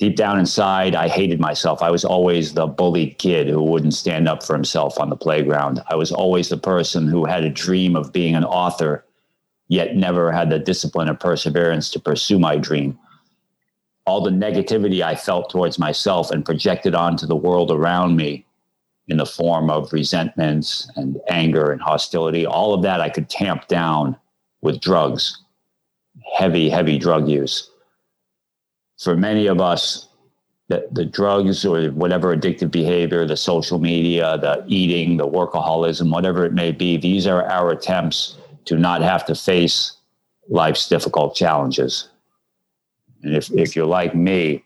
Deep 0.00 0.16
down 0.16 0.38
inside, 0.38 0.94
I 0.94 1.08
hated 1.08 1.40
myself. 1.40 1.82
I 1.82 1.90
was 1.90 2.06
always 2.06 2.54
the 2.54 2.66
bullied 2.66 3.18
kid 3.18 3.48
who 3.48 3.62
wouldn't 3.62 3.92
stand 3.92 4.28
up 4.28 4.42
for 4.42 4.54
himself 4.54 4.98
on 4.98 5.10
the 5.10 5.16
playground. 5.16 5.82
I 5.88 5.94
was 5.94 6.10
always 6.10 6.48
the 6.48 6.56
person 6.56 7.06
who 7.06 7.26
had 7.26 7.44
a 7.44 7.50
dream 7.50 7.94
of 7.94 8.10
being 8.10 8.34
an 8.34 8.44
author, 8.44 9.04
yet 9.68 9.96
never 9.96 10.32
had 10.32 10.48
the 10.48 10.58
discipline 10.58 11.10
or 11.10 11.14
perseverance 11.14 11.90
to 11.90 12.00
pursue 12.00 12.38
my 12.38 12.56
dream. 12.56 12.98
All 14.06 14.22
the 14.22 14.30
negativity 14.30 15.02
I 15.02 15.16
felt 15.16 15.50
towards 15.50 15.78
myself 15.78 16.30
and 16.30 16.46
projected 16.46 16.94
onto 16.94 17.26
the 17.26 17.36
world 17.36 17.70
around 17.70 18.16
me 18.16 18.46
in 19.08 19.18
the 19.18 19.26
form 19.26 19.68
of 19.68 19.92
resentments 19.92 20.90
and 20.96 21.20
anger 21.28 21.72
and 21.72 21.82
hostility, 21.82 22.46
all 22.46 22.72
of 22.72 22.80
that 22.82 23.02
I 23.02 23.10
could 23.10 23.28
tamp 23.28 23.68
down 23.68 24.16
with 24.62 24.80
drugs 24.80 25.42
heavy, 26.36 26.70
heavy 26.70 26.98
drug 26.98 27.28
use. 27.28 27.69
For 29.02 29.16
many 29.16 29.46
of 29.46 29.60
us, 29.60 30.08
the, 30.68 30.86
the 30.92 31.04
drugs 31.04 31.64
or 31.64 31.90
whatever 31.90 32.36
addictive 32.36 32.70
behavior, 32.70 33.26
the 33.26 33.36
social 33.36 33.78
media, 33.78 34.38
the 34.38 34.64
eating, 34.66 35.16
the 35.16 35.26
workaholism, 35.26 36.12
whatever 36.12 36.44
it 36.44 36.52
may 36.52 36.70
be, 36.70 36.96
these 36.96 37.26
are 37.26 37.44
our 37.46 37.70
attempts 37.70 38.36
to 38.66 38.76
not 38.76 39.02
have 39.02 39.24
to 39.26 39.34
face 39.34 39.96
life's 40.48 40.88
difficult 40.88 41.34
challenges. 41.34 42.08
And 43.22 43.34
if, 43.34 43.50
if 43.52 43.74
you're 43.74 43.86
like 43.86 44.14
me, 44.14 44.64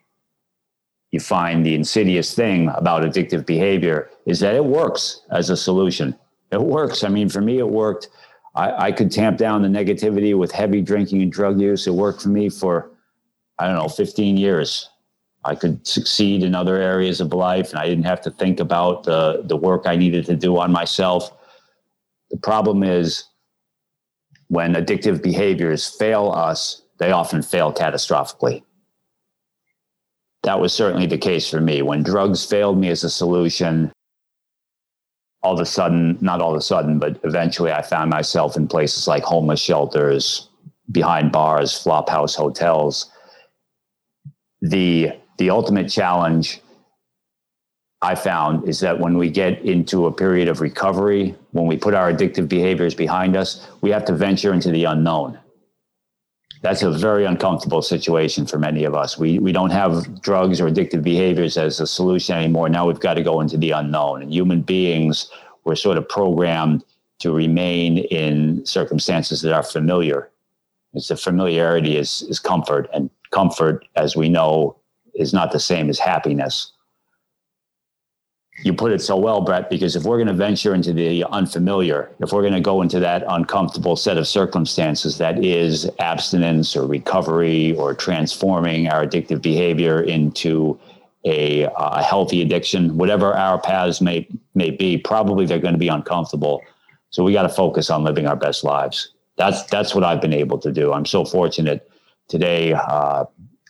you 1.11 1.21
find 1.21 1.65
the 1.65 1.75
insidious 1.75 2.35
thing 2.35 2.69
about 2.75 3.03
addictive 3.03 3.47
behavior 3.47 4.11
is 4.27 4.41
that 4.41 4.55
it 4.55 4.65
works 4.65 5.21
as 5.31 5.49
a 5.49 5.57
solution. 5.57 6.15
It 6.51 6.61
works. 6.61 7.05
I 7.05 7.09
mean, 7.09 7.29
for 7.29 7.41
me, 7.41 7.59
it 7.59 7.69
worked 7.69 8.09
I, 8.55 8.87
I 8.87 8.93
could 8.93 9.11
tamp 9.11 9.39
down 9.39 9.63
the 9.63 9.69
negativity 9.69 10.37
with 10.37 10.53
heavy 10.53 10.81
drinking 10.81 11.23
and 11.23 11.33
drug 11.33 11.61
use. 11.61 11.87
It 11.87 11.95
worked 11.95 12.23
for 12.23 12.29
me 12.29 12.49
for, 12.49 12.91
I 13.59 13.67
don't 13.67 13.77
know, 13.77 13.89
15 13.89 14.37
years. 14.37 14.89
I 15.45 15.55
could 15.55 15.87
succeed 15.87 16.43
in 16.43 16.55
other 16.55 16.77
areas 16.77 17.21
of 17.21 17.33
life 17.33 17.71
and 17.71 17.79
I 17.79 17.87
didn't 17.87 18.05
have 18.05 18.23
to 18.23 18.31
think 18.31 18.61
about 18.61 19.05
the, 19.05 19.43
the 19.45 19.57
work 19.57 19.83
I 19.87 19.97
needed 19.97 20.25
to 20.27 20.37
do 20.37 20.57
on 20.59 20.73
myself. 20.73 21.31
The 22.31 22.39
problem 22.39 22.83
is 22.83 23.25
when 24.49 24.75
addictive 24.75 25.23
behaviors 25.23 25.89
fail 25.89 26.31
us, 26.31 26.83
they 26.99 27.13
often 27.13 27.43
fail 27.43 27.73
catastrophically. 27.73 28.63
That 30.45 30.61
was 30.61 30.73
certainly 30.73 31.07
the 31.07 31.19
case 31.19 31.49
for 31.49 31.61
me. 31.61 31.83
When 31.83 32.03
drugs 32.03 32.45
failed 32.45 32.79
me 32.79 32.89
as 32.89 33.05
a 33.05 33.11
solution, 33.11 33.93
all 35.43 35.55
of 35.55 35.61
a 35.61 35.67
sudden, 35.67 36.19
not 36.21 36.41
all 36.41 36.53
of 36.53 36.59
a 36.59 36.63
sudden, 36.63 36.99
but 36.99 37.19
eventually 37.23 37.71
I 37.71 37.83
found 37.83 38.11
myself 38.11 38.57
in 38.57 38.67
places 38.67 39.07
like 39.07 39.23
homeless 39.23 39.61
shelters, 39.61 40.49
behind 40.91 41.33
bars, 41.33 41.79
flop 41.79 42.09
house 42.09 42.35
hotels. 42.35 43.11
The 44.65 45.13
the 45.39 45.51
ultimate 45.51 45.91
challenge 45.91 46.61
I 48.01 48.15
found 48.15 48.69
is 48.69 48.81
that 48.81 48.99
when 48.99 49.19
we 49.19 49.31
get 49.31 49.61
into 49.63 50.07
a 50.07 50.13
period 50.13 50.49
of 50.49 50.61
recovery, 50.61 51.35
when 51.53 51.67
we 51.67 51.77
put 51.77 51.95
our 51.95 52.13
addictive 52.13 52.49
behaviors 52.49 52.95
behind 52.95 53.37
us, 53.37 53.67
we 53.83 53.91
have 53.91 54.05
to 54.07 54.15
venture 54.15 54.53
into 54.53 54.71
the 54.71 54.85
unknown. 54.85 55.39
That's 56.63 56.83
a 56.83 56.91
very 56.91 57.27
uncomfortable 57.27 57.83
situation 57.83 58.47
for 58.47 58.59
many 58.59 58.85
of 58.85 58.95
us. 58.95 59.19
We, 59.19 59.39
we 59.39 59.53
don't 59.53 59.71
have 59.71 60.23
drugs 60.23 60.63
or 60.63 60.71
addictive 60.71 61.03
behaviors 61.03 61.59
as 61.59 61.81
a 61.81 61.87
solution 61.87 62.37
anymore. 62.37 62.71
Now 62.71 62.87
we've 62.87 63.01
got 63.01 63.15
to 63.15 63.23
go 63.23 63.41
into 63.43 63.59
the 63.59 63.73
unknown. 63.73 64.23
And 64.23 64.33
human 64.33 64.63
beings 64.63 65.29
were 65.65 65.77
sort 65.77 65.99
of 65.99 66.09
programmed 66.09 66.83
to 67.19 67.33
remain 67.33 67.99
in 67.99 68.65
circumstances 68.65 69.43
that 69.43 69.53
are 69.53 69.63
familiar. 69.63 70.31
It's 70.95 71.09
the 71.09 71.17
familiarity 71.17 71.97
is, 71.97 72.23
is 72.31 72.39
comfort, 72.39 72.89
and 72.95 73.11
comfort, 73.35 73.85
as 73.97 74.17
we 74.17 74.29
know, 74.29 74.77
is 75.15 75.33
not 75.33 75.53
the 75.53 75.61
same 75.61 75.91
as 75.91 75.99
happiness 75.99 76.73
you 78.63 78.73
put 78.73 78.93
it 78.93 79.01
so 79.01 79.17
well, 79.17 79.41
Brett, 79.41 79.69
because 79.69 79.97
if 79.97 80.05
we're 80.05 80.17
going 80.17 80.29
to 80.29 80.33
venture 80.33 80.75
into 80.75 80.93
the 80.93 81.25
unfamiliar, 81.25 82.11
if 82.21 82.33
we're 82.33 82.43
going 82.43 82.55
to 82.55 82.61
go 82.61 82.83
into 82.83 83.01
that 83.01 83.25
uncomfortable 83.29 83.97
set 83.97 84.17
of 84.17 84.29
circumstances 84.29 85.19
that 85.19 85.45
is 85.45 85.91
abstinence 85.99 86.77
or 86.77 86.87
recovery 86.87 87.75
or 87.77 87.95
transforming 87.95 88.89
our 88.89 89.05
addictive 89.05 89.43
behavior 89.43 90.03
into 90.03 90.79
a, 91.25 91.65
a 91.77 92.03
healthy 92.03 92.43
addiction, 92.43 92.97
whatever 92.97 93.35
our 93.35 93.61
paths 93.61 94.01
may, 94.01 94.29
may 94.55 94.71
be, 94.71 94.99
probably 94.99 95.47
they're 95.47 95.59
going 95.59 95.75
to 95.75 95.79
be 95.79 95.89
uncomfortable. 95.89 96.63
So 97.11 97.25
we 97.25 97.33
got 97.33 97.43
to 97.43 97.49
focus 97.49 97.91
on 97.91 98.05
living 98.05 98.27
our 98.27 98.37
best 98.37 98.63
lives. 98.63 99.11
That's, 99.37 99.65
that's 99.65 99.95
what 99.95 100.05
I've 100.05 100.21
been 100.21 100.33
able 100.33 100.59
to 100.59 100.71
do. 100.71 100.93
I'm 100.93 101.07
so 101.07 101.25
fortunate 101.25 101.91
today. 102.29 102.73
Uh, 102.73 103.25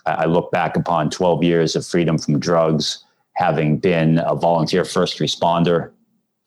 I 0.07 0.27
look 0.27 0.51
back 0.51 0.77
upon 0.77 1.11
12 1.11 1.43
years 1.43 1.77
of 1.77 1.87
freedom 1.87 2.19
from 2.19 2.39
drugs 2.39 3.05
having 3.35 3.79
been 3.79 4.19
a 4.19 4.35
volunteer 4.35 4.85
first 4.85 5.19
responder 5.19 5.91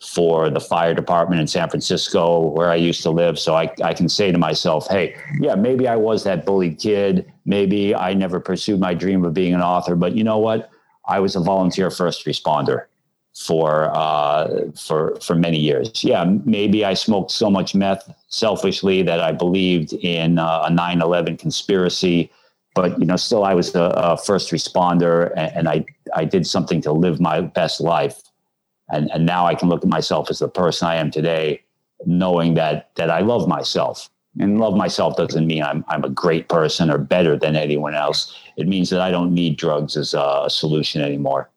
for 0.01 0.49
the 0.49 0.59
fire 0.59 0.93
department 0.93 1.41
in 1.41 1.47
San 1.47 1.67
Francisco, 1.69 2.39
where 2.39 2.69
I 2.69 2.75
used 2.75 3.01
to 3.01 3.09
live. 3.09 3.39
So 3.39 3.55
I, 3.55 3.73
I 3.83 3.93
can 3.93 4.07
say 4.07 4.31
to 4.31 4.37
myself, 4.37 4.87
hey, 4.87 5.15
yeah, 5.39 5.55
maybe 5.55 5.87
I 5.87 5.95
was 5.95 6.23
that 6.23 6.45
bullied 6.45 6.79
kid. 6.79 7.31
Maybe 7.45 7.95
I 7.95 8.13
never 8.13 8.39
pursued 8.39 8.79
my 8.79 8.93
dream 8.93 9.25
of 9.25 9.33
being 9.33 9.55
an 9.55 9.61
author, 9.61 9.95
but 9.95 10.13
you 10.13 10.23
know 10.23 10.37
what? 10.37 10.69
I 11.07 11.19
was 11.19 11.35
a 11.35 11.39
volunteer 11.39 11.89
first 11.89 12.25
responder 12.25 12.85
for 13.37 13.91
uh, 13.95 14.47
for 14.75 15.15
for 15.21 15.35
many 15.35 15.59
years. 15.59 16.03
Yeah, 16.03 16.25
maybe 16.45 16.83
I 16.83 16.93
smoked 16.93 17.31
so 17.31 17.49
much 17.49 17.75
meth 17.75 18.13
selfishly 18.29 19.03
that 19.03 19.19
I 19.19 19.31
believed 19.31 19.93
in 19.93 20.39
uh, 20.39 20.63
a 20.65 20.69
9/11 20.71 21.37
conspiracy 21.39 22.31
but 22.77 22.99
you 22.99 23.07
know, 23.07 23.15
still 23.15 23.43
I 23.43 23.55
was 23.55 23.73
a, 23.73 23.91
a 23.95 24.17
first 24.17 24.51
responder, 24.51 25.33
and, 25.35 25.51
and, 25.55 25.67
I 25.67 25.83
I 26.15 26.25
did 26.25 26.45
something 26.45 26.79
to 26.81 26.91
live 26.91 27.19
my 27.19 27.41
best 27.41 27.81
life, 27.81 28.21
and 28.93 29.09
and 29.11 29.25
now 29.25 29.47
I 29.47 29.55
can 29.55 29.67
look 29.67 29.81
at 29.81 29.89
myself 29.89 30.29
as 30.29 30.37
the 30.37 30.47
person 30.47 30.87
I 30.87 30.97
am 30.97 31.09
today, 31.09 31.63
knowing 32.05 32.53
that 32.53 32.91
that 32.95 33.09
I 33.09 33.21
love 33.21 33.47
myself. 33.47 34.09
And 34.39 34.59
love 34.59 34.75
myself 34.75 35.17
doesn't 35.17 35.47
mean 35.47 35.63
I'm 35.63 35.83
I'm 35.87 36.03
a 36.03 36.09
great 36.09 36.49
person 36.49 36.91
or 36.91 36.99
better 36.99 37.35
than 37.35 37.55
anyone 37.55 37.95
else. 37.95 38.19
It 38.57 38.67
means 38.67 38.91
that 38.91 39.01
I 39.01 39.09
don't 39.09 39.33
need 39.33 39.57
drugs 39.57 39.97
as 39.97 40.13
a 40.13 40.45
solution 40.47 41.01
anymore. 41.01 41.49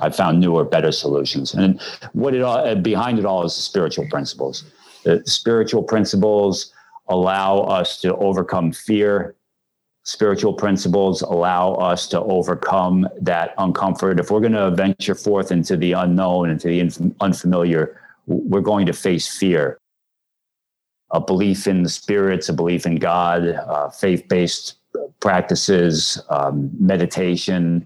I 0.00 0.10
found 0.10 0.40
newer, 0.40 0.64
better 0.64 0.92
solutions, 0.92 1.54
and 1.54 1.80
what 2.12 2.34
it 2.34 2.42
all 2.42 2.74
behind 2.76 3.18
it 3.18 3.24
all 3.24 3.44
is 3.44 3.54
the 3.54 3.62
spiritual 3.62 4.06
principles. 4.08 4.64
The 5.04 5.22
spiritual 5.26 5.82
principles 5.82 6.72
allow 7.08 7.60
us 7.60 8.00
to 8.00 8.14
overcome 8.16 8.72
fear 8.72 9.34
spiritual 10.04 10.52
principles 10.52 11.22
allow 11.22 11.74
us 11.74 12.08
to 12.08 12.20
overcome 12.22 13.08
that 13.20 13.56
uncomfort. 13.58 14.18
If 14.18 14.30
we're 14.30 14.40
going 14.40 14.52
to 14.52 14.70
venture 14.70 15.14
forth 15.14 15.52
into 15.52 15.76
the 15.76 15.92
unknown, 15.92 16.50
into 16.50 16.68
the 16.68 17.14
unfamiliar, 17.20 18.00
we're 18.26 18.60
going 18.60 18.86
to 18.86 18.92
face 18.92 19.38
fear. 19.38 19.78
A 21.12 21.20
belief 21.20 21.66
in 21.66 21.82
the 21.82 21.88
spirits, 21.88 22.48
a 22.48 22.52
belief 22.52 22.86
in 22.86 22.96
God, 22.96 23.46
uh, 23.46 23.90
faith 23.90 24.26
based 24.28 24.76
practices, 25.20 26.20
um, 26.30 26.70
meditation, 26.78 27.84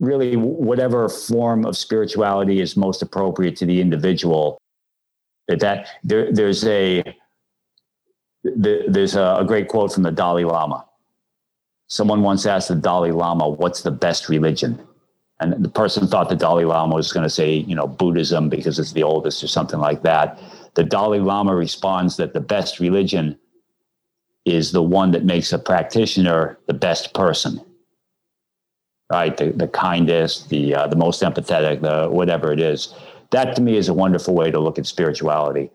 really, 0.00 0.36
whatever 0.36 1.08
form 1.08 1.64
of 1.64 1.76
spirituality 1.76 2.60
is 2.60 2.76
most 2.76 3.02
appropriate 3.02 3.56
to 3.56 3.66
the 3.66 3.80
individual. 3.80 4.58
That 5.48 5.88
there, 6.02 6.32
there's 6.32 6.64
a 6.64 7.02
the, 8.42 8.84
there's 8.88 9.16
a, 9.16 9.36
a 9.38 9.44
great 9.44 9.68
quote 9.68 9.92
from 9.92 10.02
the 10.02 10.10
Dalai 10.10 10.44
Lama. 10.44 10.84
Someone 11.88 12.22
once 12.22 12.46
asked 12.46 12.68
the 12.68 12.74
Dalai 12.74 13.12
Lama, 13.12 13.48
What's 13.48 13.82
the 13.82 13.90
best 13.90 14.28
religion? 14.28 14.80
And 15.38 15.62
the 15.62 15.68
person 15.68 16.06
thought 16.06 16.28
the 16.28 16.36
Dalai 16.36 16.64
Lama 16.64 16.94
was 16.94 17.12
going 17.12 17.24
to 17.24 17.30
say, 17.30 17.56
you 17.56 17.74
know, 17.74 17.86
Buddhism 17.86 18.48
because 18.48 18.78
it's 18.78 18.92
the 18.92 19.02
oldest 19.02 19.44
or 19.44 19.48
something 19.48 19.80
like 19.80 20.02
that. 20.02 20.40
The 20.74 20.84
Dalai 20.84 21.18
Lama 21.20 21.54
responds 21.54 22.16
that 22.16 22.32
the 22.32 22.40
best 22.40 22.80
religion 22.80 23.38
is 24.46 24.72
the 24.72 24.82
one 24.82 25.10
that 25.10 25.24
makes 25.24 25.52
a 25.52 25.58
practitioner 25.58 26.58
the 26.66 26.74
best 26.74 27.12
person, 27.12 27.60
right? 29.10 29.36
The, 29.36 29.52
the 29.52 29.68
kindest, 29.68 30.48
the, 30.48 30.74
uh, 30.74 30.86
the 30.88 30.96
most 30.96 31.22
empathetic, 31.22 31.80
the 31.80 32.08
whatever 32.08 32.52
it 32.52 32.60
is. 32.60 32.94
That 33.30 33.54
to 33.56 33.62
me 33.62 33.76
is 33.76 33.88
a 33.88 33.94
wonderful 33.94 34.34
way 34.34 34.50
to 34.50 34.58
look 34.58 34.78
at 34.78 34.86
spirituality 34.86 35.70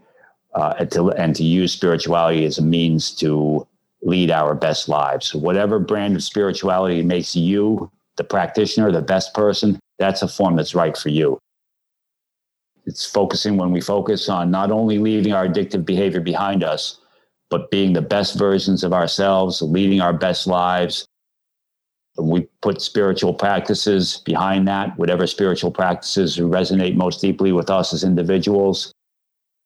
uh, 0.55 0.73
and, 0.79 0.91
to, 0.91 1.11
and 1.11 1.35
to 1.35 1.43
use 1.43 1.71
spirituality 1.71 2.45
as 2.45 2.57
a 2.57 2.61
means 2.61 3.11
to 3.15 3.67
lead 4.01 4.31
our 4.31 4.55
best 4.55 4.89
lives. 4.89 5.33
Whatever 5.33 5.79
brand 5.79 6.15
of 6.15 6.23
spirituality 6.23 7.01
makes 7.03 7.35
you 7.35 7.91
the 8.17 8.23
practitioner, 8.23 8.91
the 8.91 9.01
best 9.01 9.33
person, 9.33 9.79
that's 9.99 10.21
a 10.21 10.27
form 10.27 10.55
that's 10.55 10.75
right 10.75 10.97
for 10.97 11.09
you. 11.09 11.39
It's 12.85 13.05
focusing 13.09 13.57
when 13.57 13.71
we 13.71 13.79
focus 13.79 14.27
on 14.27 14.49
not 14.49 14.71
only 14.71 14.97
leaving 14.97 15.33
our 15.33 15.47
addictive 15.47 15.85
behavior 15.85 16.19
behind 16.19 16.63
us, 16.63 16.99
but 17.49 17.69
being 17.69 17.93
the 17.93 18.01
best 18.01 18.37
versions 18.37 18.83
of 18.83 18.93
ourselves, 18.93 19.61
leading 19.61 20.01
our 20.01 20.13
best 20.13 20.47
lives. 20.47 21.05
We 22.17 22.40
put 22.61 22.81
spiritual 22.81 23.33
practices 23.33 24.21
behind 24.25 24.67
that, 24.67 24.97
whatever 24.97 25.25
spiritual 25.25 25.71
practices 25.71 26.37
resonate 26.37 26.95
most 26.95 27.21
deeply 27.21 27.51
with 27.51 27.69
us 27.69 27.93
as 27.93 28.03
individuals 28.03 28.93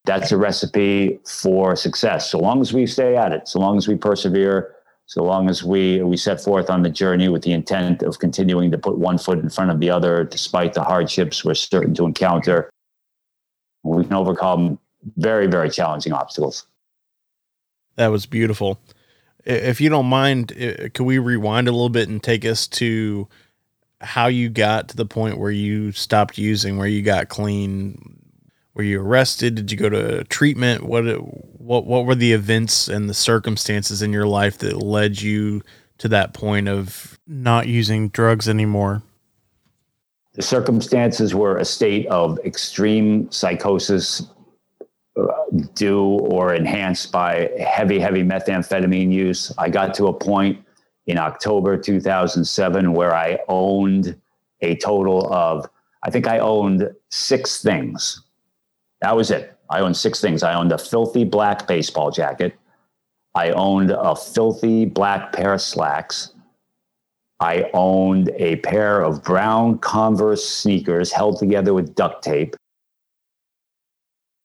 that's 0.06 0.32
a 0.32 0.38
recipe 0.38 1.20
for 1.26 1.76
success. 1.76 2.30
So 2.30 2.40
long 2.40 2.62
as 2.62 2.72
we 2.74 2.86
stay 2.86 3.18
at 3.18 3.32
it, 3.32 3.48
so 3.48 3.60
long 3.60 3.78
as 3.78 3.88
we 3.88 3.96
persevere, 3.96 4.76
so 5.08 5.24
long 5.24 5.50
as 5.50 5.64
we 5.64 6.02
we 6.02 6.18
set 6.18 6.42
forth 6.42 6.70
on 6.70 6.82
the 6.82 6.90
journey 6.90 7.28
with 7.28 7.44
the 7.44 7.52
intent 7.52 8.02
of 8.02 8.20
continuing 8.20 8.72
to 8.72 8.78
put 8.78 8.98
one 8.98 9.18
foot 9.18 9.40
in 9.40 9.50
front 9.50 9.72
of 9.72 9.80
the 9.80 9.90
other, 9.90 10.24
despite 10.24 10.74
the 10.74 10.84
hardships 10.84 11.44
we're 11.44 11.54
certain 11.54 11.94
to 11.96 12.06
encounter, 12.06 12.70
we 13.84 14.04
can 14.04 14.14
overcome 14.14 14.80
very 15.18 15.48
very 15.48 15.70
challenging 15.70 16.14
obstacles. 16.14 16.66
That 17.96 18.08
was 18.08 18.26
beautiful. 18.26 18.80
If 19.46 19.80
you 19.80 19.90
don't 19.90 20.08
mind, 20.08 20.50
can 20.94 21.06
we 21.06 21.20
rewind 21.20 21.68
a 21.68 21.72
little 21.72 21.90
bit 21.90 22.10
and 22.10 22.22
take 22.22 22.46
us 22.46 22.68
to 22.68 23.28
how 24.02 24.28
you 24.28 24.50
got 24.50 24.90
to 24.90 24.96
the 24.96 25.06
point 25.06 25.38
where 25.38 25.52
you 25.52 25.92
stopped 25.92 26.38
using, 26.38 26.78
where 26.78 26.88
you 26.88 27.02
got 27.02 27.30
clean, 27.30 28.20
were 28.74 28.84
you 28.84 29.02
arrested? 29.02 29.56
Did 29.56 29.72
you 29.72 29.78
go 29.78 29.90
to 29.90 30.24
treatment? 30.26 30.84
What 30.84 31.04
what 31.06 31.86
what 31.86 32.06
were 32.06 32.16
the 32.16 32.34
events 32.34 32.88
and 32.88 33.10
the 33.10 33.14
circumstances 33.14 34.02
in 34.02 34.12
your 34.12 34.28
life 34.28 34.58
that 34.60 34.78
led 34.78 35.22
you 35.22 35.62
to 36.00 36.08
that 36.10 36.34
point 36.34 36.68
of 36.68 37.18
not 37.26 37.68
using 37.68 38.10
drugs 38.10 38.50
anymore? 38.50 39.02
The 40.34 40.42
circumstances 40.42 41.34
were 41.34 41.58
a 41.58 41.64
state 41.64 42.06
of 42.08 42.38
extreme 42.40 43.32
psychosis 43.32 44.22
due 45.74 46.04
or 46.04 46.54
enhanced 46.54 47.12
by 47.12 47.50
heavy, 47.60 48.00
heavy 48.00 48.24
methamphetamine 48.24 49.12
use. 49.12 49.52
I 49.58 49.70
got 49.70 49.94
to 49.96 50.08
a 50.08 50.14
point 50.14 50.64
in 51.08 51.18
October 51.18 51.78
2007 51.78 52.94
where 52.94 53.16
I 53.16 53.40
owned 53.48 54.20
a 54.62 54.76
total 54.78 55.32
of, 55.34 55.70
I 56.04 56.10
think 56.10 56.28
I 56.28 56.40
owned 56.40 56.90
six 57.10 57.62
things 57.62 58.22
that 59.06 59.16
was 59.16 59.32
it. 59.32 59.56
I 59.70 59.82
owned 59.82 59.98
six 59.98 60.20
things. 60.20 60.44
I 60.44 60.56
owned 60.56 60.72
a 60.72 60.80
filthy 60.80 61.24
black 61.24 61.68
baseball 61.68 62.10
jacket. 62.10 62.56
I 63.34 63.52
owned 63.52 63.92
a 63.92 64.16
filthy 64.16 64.86
black 64.86 65.34
pair 65.34 65.54
of 65.54 65.62
slacks. 65.62 66.32
I 67.40 67.70
owned 67.74 68.32
a 68.38 68.56
pair 68.58 69.02
of 69.02 69.24
brown 69.24 69.78
Converse 69.78 70.48
sneakers 70.48 71.12
held 71.12 71.38
together 71.38 71.74
with 71.74 71.94
duct 71.94 72.24
tape. 72.24 72.56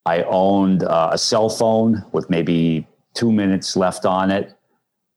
I 0.06 0.22
owned 0.22 0.82
uh, 0.82 1.10
a 1.12 1.18
cell 1.18 1.48
phone 1.48 2.04
with 2.12 2.30
maybe 2.30 2.86
two 3.14 3.30
minutes 3.32 3.76
left 3.76 4.06
on 4.06 4.30
it. 4.30 4.54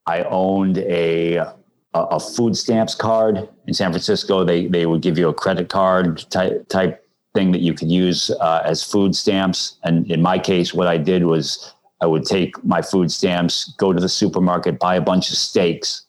I 0.06 0.22
owned 0.24 0.78
a, 0.78 1.54
a, 1.94 2.20
food 2.20 2.56
stamps 2.56 2.94
card 2.94 3.48
in 3.66 3.72
San 3.72 3.90
Francisco. 3.90 4.44
They, 4.44 4.66
they 4.66 4.84
would 4.84 5.00
give 5.00 5.16
you 5.16 5.28
a 5.28 5.34
credit 5.34 5.70
card 5.70 6.24
type, 6.30 6.68
type 6.68 7.06
thing 7.34 7.52
that 7.52 7.62
you 7.62 7.72
could 7.72 7.90
use 7.90 8.30
uh, 8.30 8.62
as 8.64 8.82
food 8.82 9.16
stamps. 9.16 9.78
And 9.82 10.10
in 10.10 10.20
my 10.20 10.38
case, 10.38 10.74
what 10.74 10.86
I 10.86 10.98
did 10.98 11.24
was 11.24 11.74
I 12.00 12.06
would 12.06 12.24
take 12.26 12.62
my 12.62 12.82
food 12.82 13.10
stamps, 13.10 13.72
go 13.78 13.92
to 13.92 14.00
the 14.00 14.08
supermarket, 14.08 14.78
buy 14.78 14.96
a 14.96 15.00
bunch 15.00 15.30
of 15.30 15.36
steaks, 15.36 16.04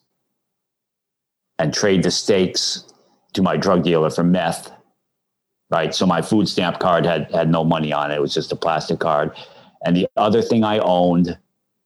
and 1.58 1.72
trade 1.72 2.02
the 2.02 2.10
steaks 2.10 2.84
to 3.32 3.42
my 3.42 3.56
drug 3.56 3.82
dealer 3.82 4.10
for 4.10 4.22
meth. 4.22 4.70
Right. 5.68 5.94
So 5.94 6.06
my 6.06 6.22
food 6.22 6.48
stamp 6.48 6.78
card 6.78 7.04
had 7.04 7.30
had 7.32 7.50
no 7.50 7.64
money 7.64 7.92
on 7.92 8.12
it. 8.12 8.16
It 8.16 8.20
was 8.20 8.32
just 8.32 8.52
a 8.52 8.56
plastic 8.56 9.00
card. 9.00 9.32
And 9.84 9.96
the 9.96 10.08
other 10.16 10.40
thing 10.40 10.62
I 10.62 10.78
owned 10.78 11.36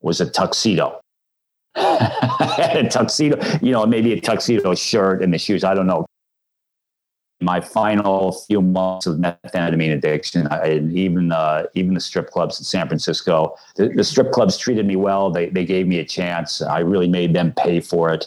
was 0.03 0.21
a 0.21 0.29
tuxedo. 0.29 1.01
a 1.75 2.87
tuxedo, 2.91 3.39
you 3.63 3.73
know, 3.73 3.87
maybe 3.87 4.13
a 4.13 4.21
tuxedo 4.21 4.75
shirt 4.75 5.23
and 5.23 5.33
the 5.33 5.39
shoes. 5.39 5.65
I 5.65 5.75
don't 5.75 5.87
know 5.87 6.05
my 7.41 7.61
final 7.61 8.33
few 8.33 8.61
months 8.61 9.07
of 9.07 9.17
methamphetamine 9.17 9.95
addiction, 9.95 10.47
I, 10.49 10.79
even 10.93 11.33
uh, 11.33 11.65
even 11.75 11.95
the 11.95 12.01
strip 12.01 12.31
clubs 12.31 12.59
in 12.59 12.65
San 12.65 12.87
Francisco, 12.87 13.57
the, 13.77 13.89
the, 13.89 14.05
strip 14.05 14.31
clubs 14.31 14.59
treated 14.59 14.87
me 14.87 14.97
well. 14.97 15.31
They 15.31 15.49
they 15.49 15.65
gave 15.65 15.87
me 15.87 15.99
a 15.99 16.05
chance. 16.05 16.61
I 16.61 16.81
really 16.81 17.09
made 17.09 17.35
them 17.35 17.53
pay 17.57 17.81
for 17.81 18.13
it. 18.13 18.27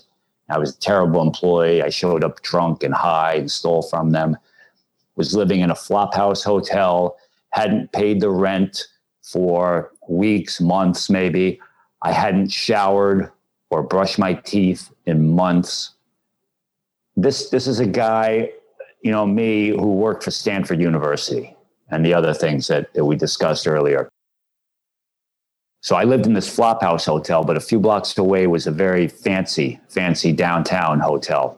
I 0.50 0.58
was 0.58 0.76
a 0.76 0.80
terrible 0.80 1.22
employee. 1.22 1.82
I 1.82 1.90
showed 1.90 2.24
up 2.24 2.42
drunk 2.42 2.84
and 2.84 2.94
high 2.94 3.36
and 3.36 3.50
stole 3.50 3.84
from 3.84 4.12
them. 4.12 4.36
Was 5.16 5.36
living 5.36 5.62
in 5.62 5.70
a 5.70 5.76
flophouse 5.76 6.44
hotel. 6.44 7.18
Hadn't 7.52 7.92
paid 7.92 8.20
the 8.20 8.30
rent 8.30 8.88
for 9.22 9.92
weeks, 10.08 10.60
months, 10.60 11.10
maybe. 11.10 11.60
I 12.02 12.12
hadn't 12.12 12.52
showered 12.52 13.32
or 13.70 13.84
brushed 13.84 14.20
my 14.20 14.34
teeth 14.34 14.92
in 15.06 15.30
months. 15.36 15.92
This 17.16 17.50
this 17.50 17.68
is 17.68 17.80
a 17.80 17.86
guy 17.86 18.50
you 19.04 19.12
know, 19.12 19.26
me 19.26 19.68
who 19.68 19.94
worked 19.94 20.24
for 20.24 20.32
Stanford 20.32 20.82
University 20.82 21.56
and 21.90 22.04
the 22.06 22.14
other 22.14 22.34
things 22.34 22.68
that, 22.68 22.92
that 22.94 23.06
we 23.06 23.16
discussed 23.16 23.68
earlier. 23.68 24.10
So 25.82 25.98
I 25.98 26.06
lived 26.06 26.26
in 26.26 26.34
this 26.34 26.50
flophouse 26.50 27.06
hotel, 27.06 27.44
but 27.44 27.58
a 27.58 27.60
few 27.60 27.80
blocks 27.80 28.18
away 28.18 28.48
was 28.48 28.66
a 28.66 28.72
very 28.72 29.10
fancy, 29.10 29.82
fancy 29.90 30.32
downtown 30.32 31.02
hotel. 31.02 31.58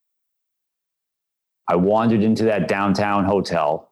I 1.68 1.76
wandered 1.76 2.24
into 2.24 2.44
that 2.46 2.68
downtown 2.68 3.26
hotel 3.26 3.90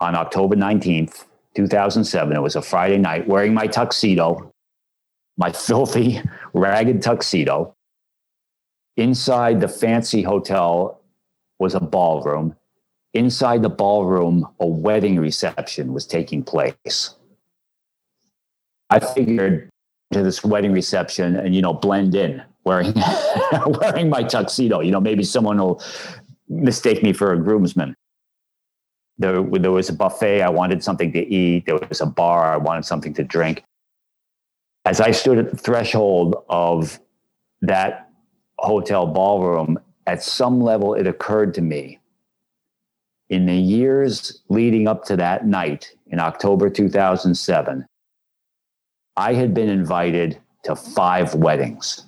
on 0.00 0.14
October 0.14 0.54
19th, 0.54 1.24
2007. 1.54 2.36
It 2.36 2.40
was 2.40 2.56
a 2.56 2.62
Friday 2.62 2.98
night, 2.98 3.26
wearing 3.26 3.54
my 3.54 3.66
tuxedo, 3.66 4.52
my 5.36 5.50
filthy, 5.66 6.20
ragged 6.52 7.02
tuxedo. 7.02 7.74
Inside 8.96 9.60
the 9.60 9.68
fancy 9.68 10.22
hotel 10.22 11.00
was 11.58 11.74
a 11.74 11.80
ballroom. 11.80 12.54
Inside 13.14 13.62
the 13.62 13.70
ballroom, 13.70 14.46
a 14.60 14.66
wedding 14.66 15.18
reception 15.18 15.92
was 15.92 16.06
taking 16.06 16.42
place. 16.42 17.14
I 18.90 19.00
figured 19.00 19.68
to 20.12 20.22
this 20.22 20.44
wedding 20.44 20.72
reception 20.72 21.34
and 21.34 21.54
you 21.54 21.60
know 21.60 21.72
blend 21.72 22.14
in 22.14 22.42
wearing 22.64 22.94
wearing 23.66 24.08
my 24.08 24.22
tuxedo. 24.22 24.80
You 24.80 24.92
know, 24.92 25.00
maybe 25.00 25.24
someone 25.24 25.58
will 25.58 25.82
mistake 26.48 27.02
me 27.02 27.12
for 27.12 27.32
a 27.32 27.38
groomsman. 27.38 27.94
There, 29.18 29.42
there 29.42 29.72
was 29.72 29.88
a 29.88 29.94
buffet. 29.94 30.42
I 30.42 30.50
wanted 30.50 30.84
something 30.84 31.12
to 31.12 31.26
eat. 31.26 31.66
There 31.66 31.78
was 31.88 32.00
a 32.00 32.06
bar. 32.06 32.52
I 32.52 32.56
wanted 32.56 32.84
something 32.84 33.14
to 33.14 33.24
drink. 33.24 33.64
As 34.84 35.00
I 35.00 35.10
stood 35.10 35.38
at 35.38 35.50
the 35.50 35.56
threshold 35.56 36.36
of 36.48 37.00
that 37.62 38.10
hotel 38.58 39.06
ballroom 39.06 39.78
at 40.06 40.22
some 40.22 40.60
level, 40.60 40.94
it 40.94 41.06
occurred 41.06 41.54
to 41.54 41.62
me 41.62 41.98
in 43.28 43.46
the 43.46 43.56
years 43.56 44.42
leading 44.48 44.86
up 44.86 45.04
to 45.06 45.16
that 45.16 45.46
night 45.46 45.92
in 46.08 46.20
October 46.20 46.70
2007, 46.70 47.84
I 49.16 49.32
had 49.32 49.54
been 49.54 49.68
invited 49.68 50.38
to 50.64 50.76
five 50.76 51.34
weddings. 51.34 52.06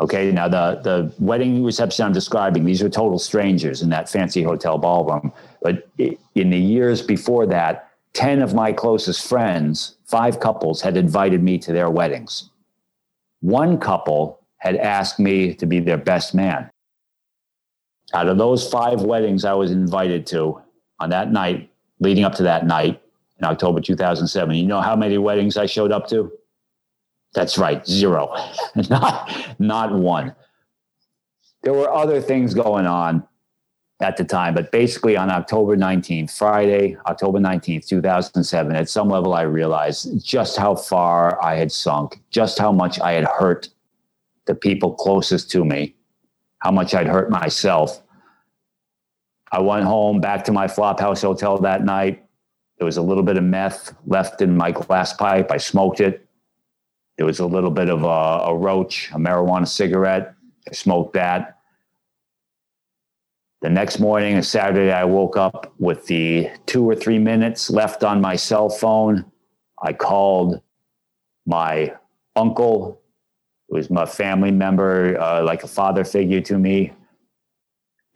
Okay, 0.00 0.32
now 0.32 0.48
the, 0.48 0.80
the 0.82 1.12
wedding 1.20 1.62
reception 1.62 2.04
I'm 2.04 2.12
describing, 2.12 2.64
these 2.64 2.82
are 2.82 2.88
total 2.88 3.18
strangers 3.18 3.80
in 3.80 3.90
that 3.90 4.08
fancy 4.08 4.42
hotel 4.42 4.76
ballroom. 4.76 5.32
But 5.62 5.88
in 5.98 6.50
the 6.50 6.58
years 6.58 7.00
before 7.00 7.46
that, 7.46 7.90
10 8.14 8.42
of 8.42 8.54
my 8.54 8.72
closest 8.72 9.26
friends, 9.26 9.96
five 10.06 10.40
couples, 10.40 10.80
had 10.80 10.96
invited 10.96 11.42
me 11.42 11.58
to 11.58 11.72
their 11.72 11.90
weddings. 11.90 12.50
One 13.40 13.78
couple 13.78 14.40
had 14.58 14.76
asked 14.76 15.20
me 15.20 15.54
to 15.54 15.66
be 15.66 15.78
their 15.78 15.98
best 15.98 16.34
man. 16.34 16.70
Out 18.14 18.28
of 18.28 18.38
those 18.38 18.68
five 18.68 19.02
weddings 19.02 19.44
I 19.44 19.52
was 19.52 19.70
invited 19.70 20.26
to 20.28 20.60
on 21.00 21.10
that 21.10 21.30
night, 21.30 21.70
leading 22.00 22.24
up 22.24 22.34
to 22.36 22.42
that 22.44 22.66
night 22.66 23.00
in 23.38 23.44
October 23.44 23.80
2007, 23.80 24.54
you 24.56 24.66
know 24.66 24.80
how 24.80 24.96
many 24.96 25.18
weddings 25.18 25.56
I 25.56 25.66
showed 25.66 25.92
up 25.92 26.08
to? 26.08 26.32
That's 27.34 27.58
right, 27.58 27.86
zero, 27.86 28.34
not, 28.90 29.56
not 29.58 29.92
one. 29.92 30.34
There 31.62 31.72
were 31.72 31.90
other 31.90 32.20
things 32.20 32.54
going 32.54 32.86
on, 32.86 33.26
at 34.00 34.16
the 34.16 34.24
time, 34.24 34.54
but 34.54 34.72
basically 34.72 35.16
on 35.16 35.30
October 35.30 35.76
19th, 35.76 36.36
Friday, 36.36 36.96
October 37.06 37.38
19th, 37.38 37.86
2007, 37.86 38.74
at 38.74 38.88
some 38.88 39.08
level, 39.08 39.34
I 39.34 39.42
realized 39.42 40.24
just 40.24 40.56
how 40.56 40.74
far 40.74 41.42
I 41.42 41.54
had 41.54 41.70
sunk, 41.70 42.20
just 42.30 42.58
how 42.58 42.72
much 42.72 43.00
I 43.00 43.12
had 43.12 43.24
hurt 43.24 43.68
the 44.46 44.54
people 44.54 44.94
closest 44.94 45.50
to 45.52 45.64
me, 45.64 45.94
how 46.58 46.70
much 46.70 46.94
I'd 46.94 47.06
hurt 47.06 47.30
myself. 47.30 48.02
I 49.52 49.60
went 49.60 49.84
home 49.84 50.20
back 50.20 50.44
to 50.44 50.52
my 50.52 50.66
Flophouse 50.66 51.22
Hotel 51.22 51.58
that 51.58 51.84
night. 51.84 52.24
There 52.78 52.86
was 52.86 52.96
a 52.96 53.02
little 53.02 53.22
bit 53.22 53.36
of 53.36 53.44
meth 53.44 53.94
left 54.06 54.42
in 54.42 54.56
my 54.56 54.72
glass 54.72 55.12
pipe. 55.12 55.52
I 55.52 55.58
smoked 55.58 56.00
it. 56.00 56.23
There 57.16 57.26
was 57.26 57.38
a 57.38 57.46
little 57.46 57.70
bit 57.70 57.88
of 57.88 58.02
a, 58.02 58.50
a 58.50 58.56
roach, 58.56 59.10
a 59.12 59.16
marijuana 59.16 59.68
cigarette. 59.68 60.34
I 60.68 60.72
smoked 60.72 61.14
that. 61.14 61.58
The 63.62 63.70
next 63.70 63.98
morning, 63.98 64.36
a 64.36 64.42
Saturday, 64.42 64.92
I 64.92 65.04
woke 65.04 65.36
up 65.36 65.72
with 65.78 66.06
the 66.06 66.50
two 66.66 66.88
or 66.88 66.94
three 66.94 67.18
minutes 67.18 67.70
left 67.70 68.04
on 68.04 68.20
my 68.20 68.36
cell 68.36 68.68
phone. 68.68 69.24
I 69.82 69.92
called 69.92 70.60
my 71.46 71.94
uncle, 72.36 73.00
who 73.68 73.76
was 73.76 73.90
my 73.90 74.06
family 74.06 74.50
member, 74.50 75.18
uh, 75.18 75.42
like 75.42 75.62
a 75.62 75.68
father 75.68 76.04
figure 76.04 76.40
to 76.42 76.58
me. 76.58 76.92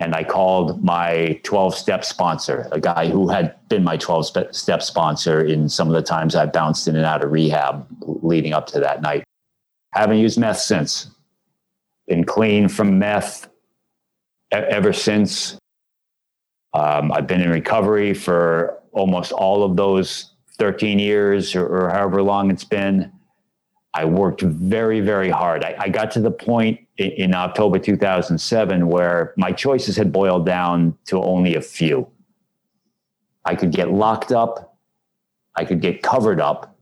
And 0.01 0.15
I 0.15 0.23
called 0.23 0.83
my 0.85 1.41
12 1.43 1.75
step 1.75 2.05
sponsor, 2.05 2.69
a 2.71 2.81
guy 2.81 3.09
who 3.09 3.29
had 3.29 3.57
been 3.69 3.83
my 3.83 3.97
12 3.97 4.55
step 4.55 4.83
sponsor 4.83 5.45
in 5.45 5.69
some 5.69 5.89
of 5.89 5.95
the 5.95 6.03
times 6.03 6.37
I 6.37 6.47
bounced 6.47 6.87
in 6.87 6.95
and 6.95 7.05
out 7.05 7.25
of 7.25 7.33
rehab 7.33 7.87
leading 8.01 8.53
up 8.53 8.69
to 8.69 8.81
that 8.81 9.03
night. 9.03 9.25
Haven't 9.93 10.19
used 10.19 10.39
meth 10.39 10.61
since. 10.61 11.11
Been 12.07 12.25
clean 12.25 12.69
from 12.69 12.99
meth 12.99 13.49
ever 14.53 14.93
since. 14.93 15.59
Um, 16.75 17.11
I've 17.11 17.27
been 17.27 17.41
in 17.41 17.51
recovery 17.51 18.15
for 18.15 18.79
almost 18.93 19.33
all 19.33 19.65
of 19.65 19.77
those 19.77 20.33
13 20.59 20.99
years 20.99 21.55
or, 21.55 21.67
or 21.67 21.91
however 21.91 22.23
long 22.23 22.51
it's 22.51 22.65
been. 22.65 23.13
I 23.95 24.05
worked 24.05 24.43
very, 24.43 25.01
very 25.01 25.31
hard. 25.31 25.65
I, 25.65 25.75
I 25.79 25.89
got 25.89 26.11
to 26.13 26.21
the 26.21 26.31
point 26.31 26.81
in, 26.99 27.35
October 27.35 27.79
2007 27.79 28.89
where 28.89 29.33
my 29.37 29.53
choices 29.53 29.97
had 29.97 30.13
boiled 30.13 30.45
down 30.45 30.97
to 31.07 31.23
only 31.23 31.55
a 31.55 31.61
few. 31.61 32.07
I 33.45 33.55
could 33.55 33.73
get 33.73 33.91
locked 33.91 34.33
up, 34.33 34.77
I 35.55 35.65
could 35.65 35.81
get 35.81 36.03
covered 36.03 36.41
up, 36.41 36.77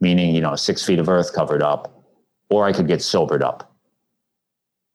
meaning, 0.00 0.34
you 0.34 0.40
know, 0.40 0.56
six 0.56 0.84
feet 0.84 0.98
of 0.98 1.08
earth 1.08 1.34
covered 1.34 1.62
up, 1.62 2.04
or 2.48 2.64
I 2.64 2.72
could 2.72 2.86
get 2.86 3.02
sobered 3.02 3.42
up 3.42 3.70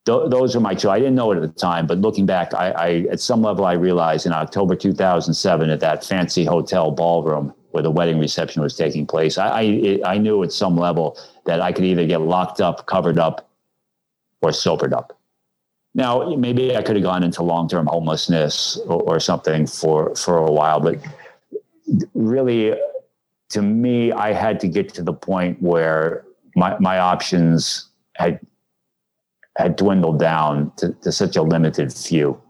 th- 0.05 0.29
those 0.29 0.55
are 0.55 0.59
my 0.59 0.73
two. 0.73 0.89
I 0.89 0.99
didn't 0.99 1.15
know 1.15 1.31
it 1.31 1.37
at 1.37 1.41
the 1.41 1.47
time, 1.47 1.87
but 1.87 1.99
looking 1.99 2.25
back, 2.25 2.53
I, 2.53 2.71
I 2.71 2.89
at 3.11 3.19
some 3.19 3.41
level 3.41 3.65
I 3.65 3.73
realized 3.73 4.25
in 4.25 4.31
October 4.31 4.75
2007 4.75 5.69
at 5.69 5.79
that 5.79 6.03
fancy 6.03 6.45
hotel 6.45 6.91
ballroom 6.91 7.53
where 7.71 7.83
the 7.83 7.91
wedding 7.91 8.19
reception 8.19 8.61
was 8.61 8.75
taking 8.77 9.05
place, 9.05 9.37
I 9.37 9.59
I, 9.59 9.99
I 10.05 10.17
knew 10.17 10.43
at 10.43 10.53
some 10.53 10.77
level 10.77 11.17
that 11.45 11.59
I 11.59 11.71
could 11.73 11.83
either 11.83 12.05
get 12.05 12.21
locked 12.21 12.61
up, 12.61 12.85
covered 12.85 13.19
up, 13.19 13.49
or 14.45 14.53
sobered 14.53 14.93
up. 14.93 15.17
Now, 15.95 16.35
maybe 16.35 16.75
I 16.75 16.81
could 16.81 16.95
have 16.97 17.03
gone 17.03 17.23
into 17.23 17.41
long-term 17.41 17.87
homelessness 17.87 18.77
or, 18.85 19.01
or 19.03 19.19
something 19.19 19.65
for 19.65 20.13
for 20.15 20.37
a 20.37 20.51
while, 20.51 20.79
but 20.79 20.97
really, 22.13 22.75
to 23.49 23.61
me, 23.61 24.11
I 24.11 24.33
had 24.33 24.59
to 24.59 24.67
get 24.67 24.93
to 24.95 25.03
the 25.03 25.13
point 25.13 25.61
where 25.61 26.25
my 26.55 26.77
my 26.79 26.99
options 26.99 27.89
had 28.15 28.39
had 29.57 29.77
dwindled 29.77 30.19
down 30.19 30.71
to, 30.77 30.91
to 31.01 31.11
such 31.11 31.37
a 31.37 31.41
limited 31.41 31.93
few. 31.93 32.41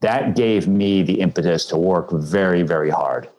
That 0.00 0.36
gave 0.36 0.68
me 0.68 1.02
the 1.02 1.20
impetus 1.20 1.64
to 1.66 1.78
work 1.78 2.10
very, 2.12 2.62
very 2.62 2.90
hard. 2.90 3.30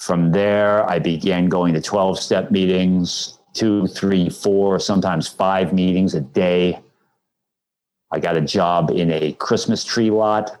From 0.00 0.32
there, 0.32 0.90
I 0.90 0.98
began 0.98 1.48
going 1.48 1.72
to 1.74 1.80
12 1.80 2.18
step 2.18 2.50
meetings, 2.50 3.38
two, 3.54 3.86
three, 3.86 4.28
four, 4.28 4.78
sometimes 4.78 5.28
five 5.28 5.72
meetings 5.72 6.14
a 6.14 6.20
day. 6.20 6.78
I 8.10 8.18
got 8.18 8.36
a 8.36 8.40
job 8.40 8.90
in 8.90 9.10
a 9.10 9.32
Christmas 9.32 9.84
tree 9.84 10.10
lot. 10.10 10.56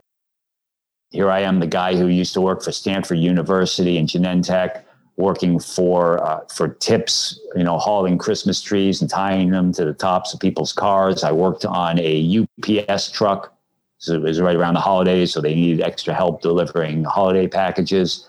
Here 1.10 1.30
I 1.30 1.40
am, 1.40 1.60
the 1.60 1.66
guy 1.66 1.94
who 1.94 2.08
used 2.08 2.32
to 2.34 2.40
work 2.40 2.62
for 2.62 2.72
Stanford 2.72 3.18
University 3.18 3.98
and 3.98 4.08
Genentech 4.08 4.82
working 5.16 5.60
for 5.60 6.22
uh, 6.24 6.40
for 6.52 6.68
tips, 6.68 7.38
you 7.54 7.62
know, 7.62 7.78
hauling 7.78 8.18
Christmas 8.18 8.60
trees 8.60 9.00
and 9.00 9.08
tying 9.10 9.50
them 9.50 9.72
to 9.72 9.84
the 9.84 9.92
tops 9.92 10.34
of 10.34 10.40
people's 10.40 10.72
cars. 10.72 11.22
I 11.22 11.32
worked 11.32 11.64
on 11.64 11.98
a 12.00 12.40
UPS 12.40 13.10
truck. 13.10 13.52
So 13.98 14.14
it 14.14 14.22
was 14.22 14.40
right 14.40 14.56
around 14.56 14.74
the 14.74 14.80
holidays, 14.80 15.32
so 15.32 15.40
they 15.40 15.54
needed 15.54 15.82
extra 15.82 16.12
help 16.12 16.42
delivering 16.42 17.04
holiday 17.04 17.46
packages. 17.46 18.28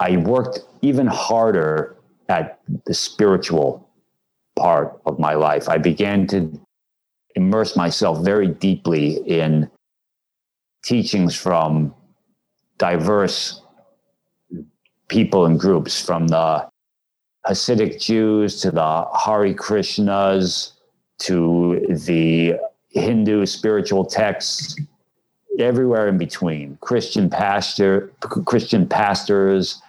I 0.00 0.18
worked 0.18 0.60
even 0.80 1.08
harder 1.08 1.97
at 2.28 2.60
the 2.84 2.94
spiritual 2.94 3.88
part 4.56 5.00
of 5.06 5.18
my 5.18 5.34
life. 5.34 5.68
I 5.68 5.78
began 5.78 6.26
to 6.28 6.60
immerse 7.34 7.76
myself 7.76 8.24
very 8.24 8.48
deeply 8.48 9.16
in 9.26 9.70
teachings 10.84 11.34
from 11.34 11.94
diverse 12.76 13.62
people 15.08 15.46
and 15.46 15.58
groups 15.58 16.04
from 16.04 16.28
the 16.28 16.68
Hasidic 17.46 18.00
Jews 18.00 18.60
to 18.60 18.70
the 18.70 19.06
Hare 19.24 19.54
Krishnas 19.54 20.72
to 21.20 21.84
the 21.88 22.54
Hindu 22.90 23.46
spiritual 23.46 24.04
texts, 24.04 24.76
everywhere 25.58 26.08
in 26.08 26.18
between. 26.18 26.76
Christian 26.80 27.28
pastor, 27.28 28.12
Christian 28.20 28.86
pastors, 28.86 29.80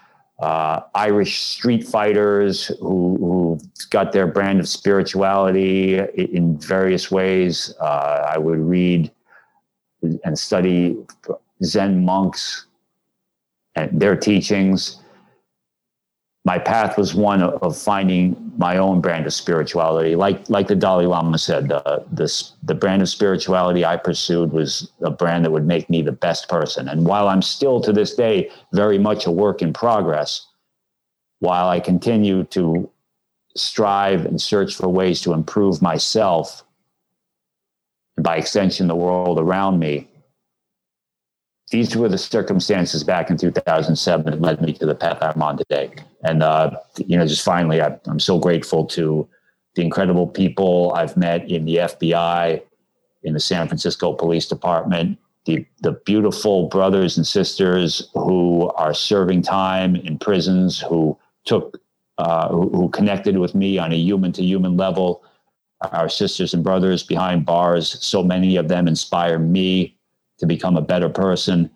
uh, 0.42 0.82
Irish 0.96 1.40
street 1.40 1.86
fighters 1.88 2.68
who, 2.80 3.18
who 3.20 3.60
got 3.90 4.12
their 4.12 4.28
brand 4.28 4.60
of 4.60 4.68
spirituality 4.68 6.00
in 6.00 6.58
various 6.60 7.12
ways. 7.12 7.74
Uh, 7.82 8.32
I 8.34 8.38
would 8.38 8.60
read 8.60 9.12
and 10.24 10.40
study 10.40 10.98
Zen 11.64 12.06
monks 12.06 12.68
and 13.76 14.00
their 14.00 14.16
teachings 14.16 15.00
my 16.46 16.58
path 16.58 16.98
was 16.98 17.14
one 17.14 17.44
of 17.44 17.78
finding 17.78 18.49
my 18.60 18.76
own 18.76 19.00
brand 19.00 19.26
of 19.26 19.34
spirituality. 19.34 20.16
Like 20.16 20.48
like 20.50 20.68
the 20.68 20.76
Dalai 20.76 21.06
Lama 21.06 21.38
said, 21.38 21.70
the 21.70 22.04
this 22.12 22.52
the 22.62 22.76
brand 22.76 23.02
of 23.02 23.08
spirituality 23.08 23.86
I 23.86 23.96
pursued 23.96 24.52
was 24.52 24.92
a 25.02 25.10
brand 25.10 25.46
that 25.46 25.52
would 25.52 25.66
make 25.66 25.90
me 25.90 26.02
the 26.02 26.12
best 26.12 26.50
person. 26.50 26.90
And 26.90 27.06
while 27.06 27.30
I'm 27.30 27.42
still 27.42 27.80
to 27.80 27.94
this 27.94 28.14
day 28.16 28.52
very 28.74 29.00
much 29.00 29.26
a 29.26 29.32
work 29.32 29.62
in 29.62 29.72
progress, 29.72 30.46
while 31.40 31.70
I 31.70 31.80
continue 31.80 32.44
to 32.56 32.90
strive 33.56 34.26
and 34.26 34.42
search 34.42 34.76
for 34.76 34.90
ways 34.90 35.22
to 35.22 35.32
improve 35.32 35.82
myself, 35.82 36.66
and 38.18 38.26
by 38.26 38.36
extension 38.36 38.90
the 38.90 38.96
world 38.96 39.40
around 39.40 39.80
me, 39.80 40.10
these 41.72 41.96
were 41.96 42.10
the 42.10 42.18
circumstances 42.18 43.04
back 43.04 43.30
in 43.30 43.38
2007 43.38 44.26
that 44.26 44.42
led 44.42 44.62
me 44.62 44.74
to 44.74 44.86
the 44.86 44.96
path 44.96 45.20
I'm 45.22 45.42
on 45.42 45.58
today. 45.58 45.92
And, 46.24 46.42
uh, 46.42 46.72
you 46.98 47.18
know, 47.18 47.28
just 47.28 47.46
finally, 47.46 47.82
I, 47.82 47.98
I'm 48.06 48.20
so 48.20 48.40
grateful 48.40 48.86
to 48.88 49.28
the 49.76 49.84
incredible 49.84 50.28
people 50.28 50.92
I've 50.96 51.16
met 51.16 51.50
in 51.50 51.66
the 51.66 51.78
FBI, 51.78 52.62
in 53.24 53.34
the 53.34 53.40
San 53.40 53.68
Francisco 53.68 54.14
Police 54.14 54.48
Department, 54.48 55.18
the, 55.46 55.66
the 55.82 55.92
beautiful 56.06 56.68
brothers 56.68 57.18
and 57.18 57.26
sisters 57.26 58.10
who 58.14 58.70
are 58.72 58.94
serving 58.94 59.44
time 59.44 59.96
in 59.96 60.18
prisons, 60.18 60.80
who 60.80 61.18
took, 61.46 61.80
uh, 62.18 62.50
who, 62.50 62.70
who 62.70 62.90
connected 62.90 63.38
with 63.38 63.54
me 63.54 63.78
on 63.78 63.92
a 63.92 63.96
human 63.96 64.32
to 64.34 64.44
human 64.44 64.76
level, 64.76 65.24
our 65.92 66.10
sisters 66.10 66.54
and 66.54 66.64
brothers 66.64 67.04
behind 67.04 67.46
bars. 67.46 68.04
So 68.04 68.24
many 68.24 68.58
of 68.58 68.68
them 68.68 68.88
inspire 68.88 69.40
me 69.40 69.96
to 70.40 70.46
become 70.46 70.78
a 70.78 70.82
better 70.82 71.10
person. 71.10 71.70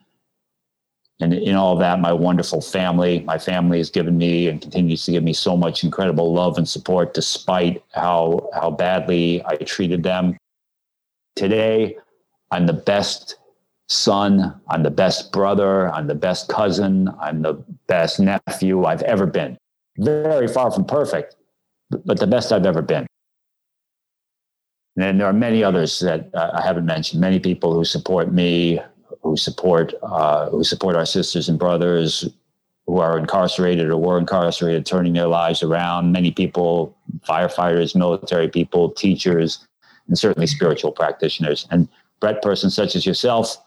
And 1.20 1.34
in 1.34 1.56
all 1.56 1.78
that, 1.78 2.00
my 2.00 2.12
wonderful 2.12 2.62
family, 2.62 3.22
my 3.22 3.38
family 3.38 3.78
has 3.78 3.90
given 3.90 4.18
me 4.18 4.48
and 4.48 4.62
continues 4.62 5.06
to 5.06 5.12
give 5.12 5.24
me 5.24 5.34
so 5.34 5.56
much 5.56 5.84
incredible 5.84 6.34
love 6.34 6.58
and 6.58 6.68
support 6.68 7.14
despite 7.14 7.84
how, 7.94 8.50
how 8.54 8.72
badly 8.72 9.46
I 9.46 9.56
treated 9.58 10.04
them. 10.04 10.36
Today, 11.36 11.98
I'm 12.52 12.66
the 12.66 12.74
best 12.74 13.38
son, 13.90 14.60
I'm 14.70 14.84
the 14.84 14.92
best 14.92 15.32
brother, 15.32 15.90
I'm 15.90 16.08
the 16.08 16.16
best 16.16 16.50
cousin, 16.50 17.10
I'm 17.22 17.42
the 17.42 17.54
best 17.88 18.20
nephew 18.20 18.86
I've 18.86 19.04
ever 19.04 19.26
been. 19.26 19.58
Very 19.98 20.48
far 20.48 20.72
from 20.72 20.86
perfect, 20.86 21.36
but 21.90 22.20
the 22.20 22.28
best 22.28 22.52
I've 22.52 22.66
ever 22.66 22.82
been. 22.82 23.06
And 24.96 25.04
then 25.04 25.18
there 25.18 25.28
are 25.28 25.34
many 25.34 25.64
others 25.64 26.00
that 26.00 26.30
uh, 26.34 26.52
I 26.54 26.62
haven't 26.62 26.86
mentioned. 26.86 27.20
Many 27.20 27.40
people 27.40 27.74
who 27.74 27.84
support 27.84 28.32
me, 28.32 28.80
who 29.22 29.36
support 29.38 29.94
uh, 30.04 30.50
who 30.50 30.64
support 30.64 30.96
our 30.96 31.06
sisters 31.06 31.50
and 31.50 31.58
brothers 31.58 32.30
who 32.86 33.00
are 33.00 33.18
incarcerated 33.18 33.90
or 33.90 33.98
were 33.98 34.18
incarcerated, 34.18 34.86
turning 34.86 35.14
their 35.14 35.28
lives 35.28 35.64
around. 35.64 36.12
Many 36.12 36.32
people, 36.32 36.96
firefighters, 37.28 37.96
military 37.96 38.50
people, 38.50 38.92
teachers, 38.92 39.66
and 40.08 40.18
certainly 40.18 40.48
spiritual 40.48 40.92
practitioners. 40.92 41.66
And 41.72 41.88
Brett 42.20 42.42
persons 42.42 42.76
such 42.76 42.96
as 42.96 43.06
yourself 43.06 43.58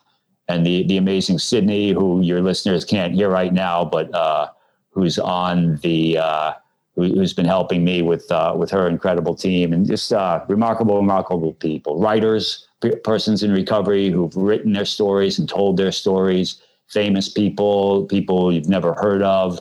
and 0.49 0.65
the 0.65 0.85
the 0.85 0.97
amazing 0.97 1.39
Sydney, 1.39 1.91
who 1.91 2.21
your 2.21 2.41
listeners 2.41 2.85
can't 2.85 3.15
hear 3.15 3.29
right 3.29 3.53
now, 3.53 3.85
but 3.85 4.15
uh, 4.15 4.49
who's 4.91 5.19
on 5.19 5.77
the 5.77 6.19
uh, 6.19 6.53
who, 6.97 7.21
has 7.21 7.33
been 7.33 7.47
helping 7.47 7.85
me 7.85 8.03
with 8.03 8.31
uh, 8.31 8.55
with 8.57 8.71
her 8.71 8.89
incredible 8.89 9.35
team, 9.35 9.73
and 9.73 9.87
just 9.87 10.13
uh, 10.13 10.45
remarkable, 10.49 10.97
remarkable 10.97 11.53
people, 11.55 12.01
writers, 12.01 12.69
persons 13.05 13.43
in 13.43 13.53
recovery 13.53 14.11
who've 14.11 14.35
written 14.35 14.73
their 14.73 14.85
stories 14.85 15.39
and 15.39 15.49
told 15.49 15.77
their 15.77 15.93
stories, 15.93 16.61
famous 16.89 17.29
people, 17.29 18.07
people 18.07 18.53
you've 18.53 18.69
never 18.69 18.95
heard 18.95 19.23
of, 19.23 19.61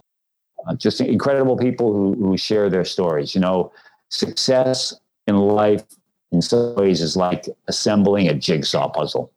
uh, 0.68 0.76
just 0.76 1.02
incredible 1.02 1.58
people 1.58 1.94
who 1.94 2.14
who 2.16 2.38
share 2.38 2.70
their 2.70 2.86
stories. 2.86 3.36
You 3.36 3.42
know, 3.42 3.72
success 4.10 4.94
in 5.28 5.36
life 5.38 5.84
in 6.32 6.42
some 6.42 6.76
ways 6.76 7.02
is 7.02 7.16
like 7.16 7.46
assembling 7.68 8.28
a 8.28 8.34
jigsaw 8.34 8.90
puzzle 8.90 9.32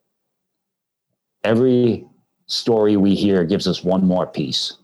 every 1.45 2.05
story 2.47 2.97
we 2.97 3.15
hear 3.15 3.45
gives 3.45 3.67
us 3.67 3.85
one 3.85 4.05
more 4.05 4.27
piece. 4.27 4.75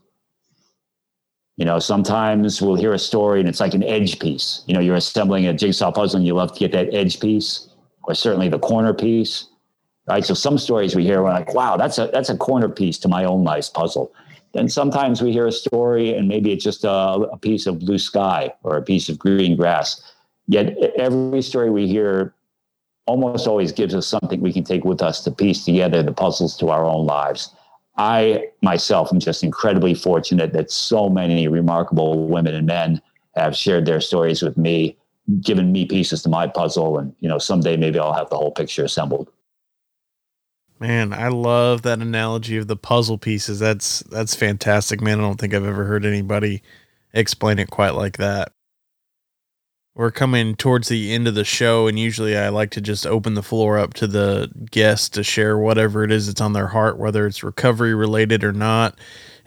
You 1.57 1.65
know, 1.65 1.79
sometimes 1.79 2.61
we'll 2.61 2.75
hear 2.75 2.93
a 2.93 2.99
story 2.99 3.39
and 3.39 3.47
it's 3.47 3.61
like 3.61 3.73
an 3.73 3.83
edge 3.83 4.19
piece. 4.19 4.63
You 4.67 4.73
know, 4.73 4.81
you're 4.81 4.95
assembling 4.95 5.47
a 5.47 5.53
jigsaw 5.53 5.91
puzzle 5.91 6.17
and 6.17 6.27
you 6.27 6.33
love 6.33 6.53
to 6.53 6.59
get 6.59 6.73
that 6.73 6.93
edge 6.93 7.19
piece, 7.19 7.69
or 8.03 8.13
certainly 8.13 8.49
the 8.49 8.59
corner 8.59 8.93
piece. 8.93 9.47
Right. 10.07 10.23
So 10.23 10.35
some 10.35 10.59
stories 10.59 10.95
we 10.95 11.03
hear, 11.03 11.23
we're 11.23 11.31
like, 11.31 11.55
wow, 11.55 11.77
that's 11.77 11.97
a 11.97 12.09
that's 12.13 12.29
a 12.29 12.37
corner 12.37 12.69
piece 12.69 12.99
to 12.99 13.07
my 13.07 13.23
own 13.23 13.43
life's 13.43 13.69
puzzle. 13.69 14.13
Then 14.53 14.69
sometimes 14.69 15.21
we 15.21 15.31
hear 15.31 15.47
a 15.47 15.51
story 15.51 16.13
and 16.15 16.27
maybe 16.27 16.51
it's 16.51 16.63
just 16.63 16.83
a, 16.83 16.89
a 16.91 17.37
piece 17.37 17.65
of 17.65 17.79
blue 17.79 17.97
sky 17.97 18.53
or 18.63 18.77
a 18.77 18.81
piece 18.81 19.09
of 19.09 19.17
green 19.17 19.57
grass. 19.57 20.01
Yet 20.47 20.77
every 20.97 21.41
story 21.41 21.71
we 21.71 21.87
hear 21.87 22.35
almost 23.05 23.47
always 23.47 23.71
gives 23.71 23.93
us 23.95 24.07
something 24.07 24.41
we 24.41 24.53
can 24.53 24.63
take 24.63 24.85
with 24.85 25.01
us 25.01 25.23
to 25.23 25.31
piece 25.31 25.65
together 25.65 26.03
the 26.03 26.13
puzzles 26.13 26.55
to 26.57 26.69
our 26.69 26.85
own 26.85 27.05
lives. 27.05 27.49
I 27.97 28.47
myself 28.61 29.11
am 29.13 29.19
just 29.19 29.43
incredibly 29.43 29.93
fortunate 29.93 30.53
that 30.53 30.71
so 30.71 31.09
many 31.09 31.47
remarkable 31.47 32.27
women 32.27 32.53
and 32.53 32.67
men 32.67 33.01
have 33.35 33.55
shared 33.55 33.85
their 33.85 34.01
stories 34.01 34.41
with 34.41 34.57
me, 34.57 34.97
given 35.41 35.71
me 35.71 35.85
pieces 35.85 36.21
to 36.23 36.29
my 36.29 36.47
puzzle, 36.47 36.97
and 36.97 37.15
you 37.19 37.29
know 37.29 37.37
someday 37.37 37.77
maybe 37.77 37.99
I'll 37.99 38.13
have 38.13 38.29
the 38.29 38.37
whole 38.37 38.51
picture 38.51 38.83
assembled. 38.83 39.29
Man, 40.79 41.13
I 41.13 41.29
love 41.29 41.83
that 41.83 41.99
analogy 41.99 42.57
of 42.57 42.67
the 42.67 42.75
puzzle 42.75 43.17
pieces. 43.17 43.59
That's 43.59 43.99
that's 44.11 44.35
fantastic, 44.35 45.01
man. 45.01 45.19
I 45.19 45.23
don't 45.23 45.39
think 45.39 45.53
I've 45.53 45.65
ever 45.65 45.85
heard 45.85 46.05
anybody 46.05 46.61
explain 47.13 47.59
it 47.59 47.69
quite 47.69 47.95
like 47.95 48.17
that 48.17 48.54
we're 49.95 50.11
coming 50.11 50.55
towards 50.55 50.89
the 50.89 51.13
end 51.13 51.27
of 51.27 51.35
the 51.35 51.43
show 51.43 51.87
and 51.87 51.97
usually 51.97 52.37
i 52.37 52.49
like 52.49 52.69
to 52.71 52.81
just 52.81 53.07
open 53.07 53.33
the 53.33 53.41
floor 53.41 53.77
up 53.77 53.93
to 53.93 54.05
the 54.05 54.51
guests 54.69 55.09
to 55.09 55.23
share 55.23 55.57
whatever 55.57 56.03
it 56.03 56.11
is 56.11 56.27
that's 56.27 56.41
on 56.41 56.53
their 56.53 56.67
heart 56.67 56.97
whether 56.97 57.25
it's 57.25 57.43
recovery 57.43 57.93
related 57.93 58.43
or 58.43 58.53
not. 58.53 58.97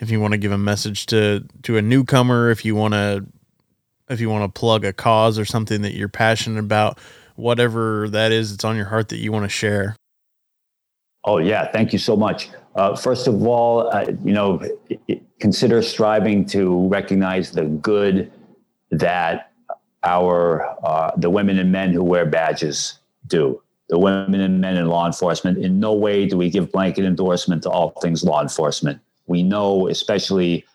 If 0.00 0.10
you 0.10 0.20
want 0.20 0.32
to 0.32 0.38
give 0.38 0.52
a 0.52 0.58
message 0.58 1.06
to 1.06 1.44
to 1.62 1.76
a 1.76 1.82
newcomer 1.82 2.50
if 2.50 2.64
you 2.64 2.74
want 2.74 2.94
to 2.94 3.26
if 4.08 4.20
you 4.20 4.30
want 4.30 4.44
to 4.44 4.58
plug 4.58 4.84
a 4.84 4.92
cause 4.92 5.38
or 5.38 5.44
something 5.44 5.82
that 5.82 5.94
you're 5.94 6.08
passionate 6.08 6.60
about 6.60 6.98
whatever 7.36 8.08
that 8.10 8.32
is 8.32 8.50
that's 8.50 8.64
on 8.64 8.76
your 8.76 8.86
heart 8.86 9.08
that 9.10 9.18
you 9.18 9.32
want 9.32 9.44
to 9.44 9.48
share. 9.48 9.96
Oh 11.24 11.38
yeah. 11.38 11.70
Thank 11.70 11.92
you 11.92 11.98
so 11.98 12.16
much. 12.16 12.50
Uh, 12.74 12.94
first 12.94 13.26
of 13.26 13.44
all 13.44 13.88
uh, 13.94 14.06
you 14.24 14.32
know 14.32 14.60
consider 15.40 15.82
striving 15.82 16.46
to 16.46 16.86
recognize 16.88 17.50
the 17.50 17.64
good 17.64 18.30
that 18.90 19.52
our 20.04 20.76
uh, 20.84 21.10
the 21.16 21.30
women 21.30 21.58
and 21.58 21.72
men 21.72 21.92
who 21.92 22.04
wear 22.04 22.26
badges 22.26 22.98
do. 23.26 23.60
The 23.88 23.98
women 23.98 24.40
and 24.40 24.60
men 24.60 24.76
in 24.76 24.86
law 24.86 25.06
enforcement. 25.06 25.58
In 25.58 25.80
no 25.80 25.94
way 25.94 26.26
do 26.26 26.36
we 26.36 26.50
give 26.50 26.70
blanket 26.70 27.04
endorsement 27.04 27.62
to 27.62 27.70
all 27.70 27.90
things 28.02 28.22
law 28.22 28.42
enforcement. 28.42 29.00
We 29.26 29.42
know, 29.42 29.88
especially 29.88 30.66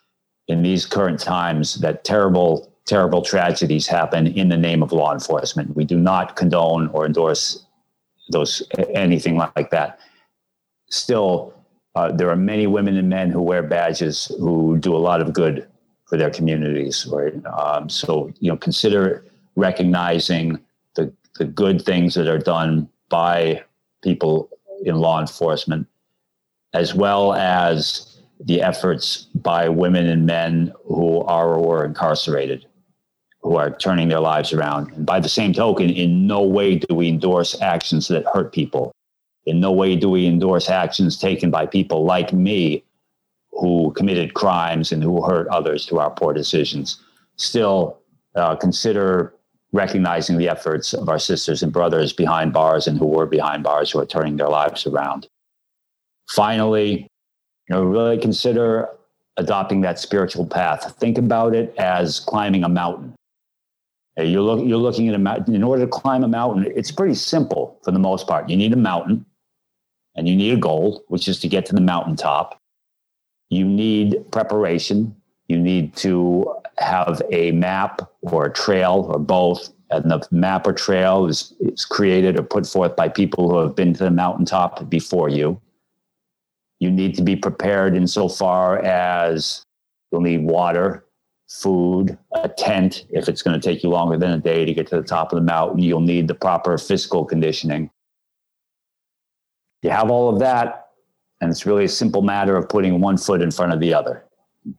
in 0.48 0.64
these 0.64 0.86
current 0.86 1.20
times, 1.20 1.76
that 1.76 2.04
terrible, 2.04 2.72
terrible 2.86 3.22
tragedies 3.22 3.88
happen 3.88 4.28
in 4.28 4.50
the 4.50 4.58
name 4.58 4.82
of 4.82 4.92
law 4.92 5.14
enforcement. 5.14 5.76
We 5.76 5.86
do 5.86 5.98
not 5.98 6.36
condone 6.36 6.88
or 6.90 7.06
endorse 7.06 7.66
those 8.30 8.64
anything 8.94 9.38
like 9.38 9.70
that. 9.70 10.00
Still, 10.90 11.54
uh, 11.96 12.12
there 12.12 12.30
are 12.30 12.36
many 12.36 12.68
women 12.68 12.98
and 12.98 13.10
men 13.10 13.30
who 13.30 13.42
wear 13.42 13.62
badges 13.62 14.32
who 14.40 14.78
do 14.78 14.96
a 14.96 14.98
lot 14.98 15.22
of 15.22 15.34
good 15.34 15.68
for 16.06 16.18
their 16.18 16.30
communities. 16.30 17.08
Right? 17.10 17.34
Um, 17.46 17.89
so 17.89 18.32
you 18.39 18.52
know, 18.52 18.58
consider 18.58 19.26
recognizing 19.56 20.60
the 20.96 21.13
the 21.38 21.46
good 21.46 21.82
things 21.82 22.13
that 22.16 22.28
are 22.28 22.39
done 22.39 22.89
by 23.10 23.63
people 24.04 24.50
in 24.84 24.96
law 24.96 25.20
enforcement, 25.20 25.88
as 26.74 26.94
well 26.94 27.34
as 27.34 28.13
the 28.39 28.62
efforts 28.62 29.28
by 29.36 29.70
women 29.70 30.08
and 30.08 30.26
men 30.26 30.74
who 30.86 31.22
are 31.22 31.56
or 31.56 31.86
incarcerated, 31.86 32.66
who 33.42 33.56
are 33.56 33.72
turning 33.78 34.10
their 34.10 34.20
lives 34.20 34.52
around. 34.52 34.92
And 34.94 35.06
by 35.06 35.20
the 35.20 35.30
same 35.30 35.54
token, 35.54 35.89
in 35.89 36.28
no 36.28 36.42
way 36.42 36.76
do 36.76 36.96
we 36.96 37.08
endorse 37.08 37.60
actions 37.62 38.08
that 38.10 38.26
hurt 38.34 38.52
people. 38.52 38.92
In 39.46 39.60
no 39.60 39.72
way 39.72 39.96
do 39.96 40.10
we 40.10 40.26
endorse 40.26 40.70
actions 40.70 41.18
taken 41.18 41.52
by 41.52 41.66
people 41.66 42.06
like 42.06 42.34
me 42.34 42.84
who 43.60 43.92
committed 43.96 44.34
crimes 44.34 44.92
and 44.92 45.04
who 45.04 45.24
hurt 45.24 45.48
others 45.48 45.86
through 45.86 46.00
our 46.00 46.12
poor 46.12 46.34
decisions. 46.34 47.00
Still, 47.36 48.00
uh, 48.36 48.56
consider 48.56 49.34
recognizing 49.72 50.38
the 50.38 50.50
efforts 50.50 50.94
of 50.94 51.10
our 51.10 51.20
sisters 51.20 51.63
and 51.63 51.74
brothers 51.74 52.13
behind 52.13 52.54
bars 52.54 52.88
and 52.88 52.98
who 52.98 53.08
were 53.08 53.26
behind 53.26 53.63
bars 53.63 53.92
who 53.92 54.00
are 54.00 54.06
turning 54.06 54.38
their 54.38 54.50
lives 54.50 54.86
around. 54.86 55.28
Finally, 56.30 57.08
you 57.68 57.76
know, 57.76 57.84
really 57.84 58.18
consider 58.18 58.88
adopting 59.38 59.82
that 59.82 60.00
spiritual 60.00 60.46
path. 60.46 60.96
Think 61.00 61.18
about 61.18 61.56
it 61.56 61.74
as 61.78 62.20
climbing 62.20 62.63
a 62.63 62.70
mountain. 62.70 63.16
You're, 64.18 64.44
look, 64.44 64.63
you're 64.63 64.78
looking 64.78 65.10
at 65.10 65.16
a 65.16 65.20
mountain. 65.20 65.56
In 65.56 65.63
order 65.63 65.86
to 65.86 65.92
climb 65.92 66.24
a 66.24 66.28
mountain, 66.28 66.72
it's 66.76 66.92
pretty 66.92 67.16
simple 67.16 67.80
for 67.84 67.92
the 67.92 68.00
most 68.00 68.28
part. 68.28 68.48
You 68.48 68.56
need 68.56 68.74
a 68.74 68.78
mountain 68.78 69.26
and 70.16 70.30
you 70.30 70.36
need 70.36 70.54
a 70.54 70.58
goal, 70.58 71.04
which 71.08 71.28
is 71.28 71.39
to 71.39 71.48
get 71.48 71.66
to 71.68 71.74
the 71.74 71.82
mountaintop 71.82 72.62
you 73.56 73.66
need 73.66 74.24
preparation. 74.32 75.16
You 75.48 75.58
need 75.58 75.96
to 75.98 76.56
have 76.78 77.22
a 77.32 77.52
map 77.52 78.02
or 78.22 78.46
a 78.46 78.54
trail 78.54 79.10
or 79.13 79.20
both. 79.20 79.74
And 79.92 80.10
the 80.10 80.26
map 80.32 80.66
or 80.66 80.74
trail 80.74 81.28
is, 81.28 81.54
is 81.60 81.86
created 81.86 82.39
or 82.39 82.44
put 82.44 82.66
forth 82.66 82.96
by 82.96 83.10
people 83.10 83.50
who 83.50 83.60
have 83.60 83.76
been 83.76 83.94
to 83.94 84.04
the 84.06 84.12
mountaintop 84.12 84.89
before 84.89 85.30
you. 85.30 85.62
You 86.80 86.89
need 86.89 87.16
to 87.16 87.22
be 87.22 87.36
prepared 87.36 87.96
insofar 87.96 88.80
as 88.80 89.63
you'll 90.12 90.22
need 90.22 90.44
water, 90.44 91.06
food, 91.48 92.18
a 92.34 92.50
tent. 92.50 93.06
If 93.10 93.30
it's 93.30 93.44
going 93.44 93.60
to 93.60 93.63
take 93.63 93.84
you 93.84 93.89
longer 93.89 94.18
than 94.18 94.32
a 94.32 94.39
day 94.39 94.66
to 94.66 94.74
get 94.74 94.88
to 94.88 94.96
the 94.96 95.04
top 95.04 95.32
of 95.32 95.38
the 95.38 95.46
mountain, 95.46 95.80
you'll 95.84 96.02
need 96.02 96.28
the 96.28 96.36
proper 96.36 96.78
physical 96.78 97.24
conditioning. 97.24 97.92
You 99.84 99.92
have 99.92 100.10
all 100.10 100.30
of 100.30 100.39
that, 100.39 100.83
and 101.44 101.52
it's 101.52 101.66
really 101.66 101.84
a 101.84 101.90
simple 101.90 102.22
matter 102.22 102.56
of 102.56 102.70
putting 102.70 103.02
one 103.02 103.18
foot 103.18 103.42
in 103.42 103.52
front 103.52 103.74
of 103.74 103.82
the 103.82 103.94
other 103.94 104.24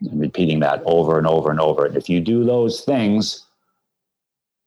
and 0.01 0.19
repeating 0.19 0.61
that 0.61 0.83
over 0.87 1.19
and 1.19 1.27
over 1.27 1.51
and 1.51 1.61
over. 1.61 1.85
And 1.85 1.95
if 1.95 2.09
you 2.09 2.21
do 2.21 2.43
those 2.43 2.81
things, 2.81 3.45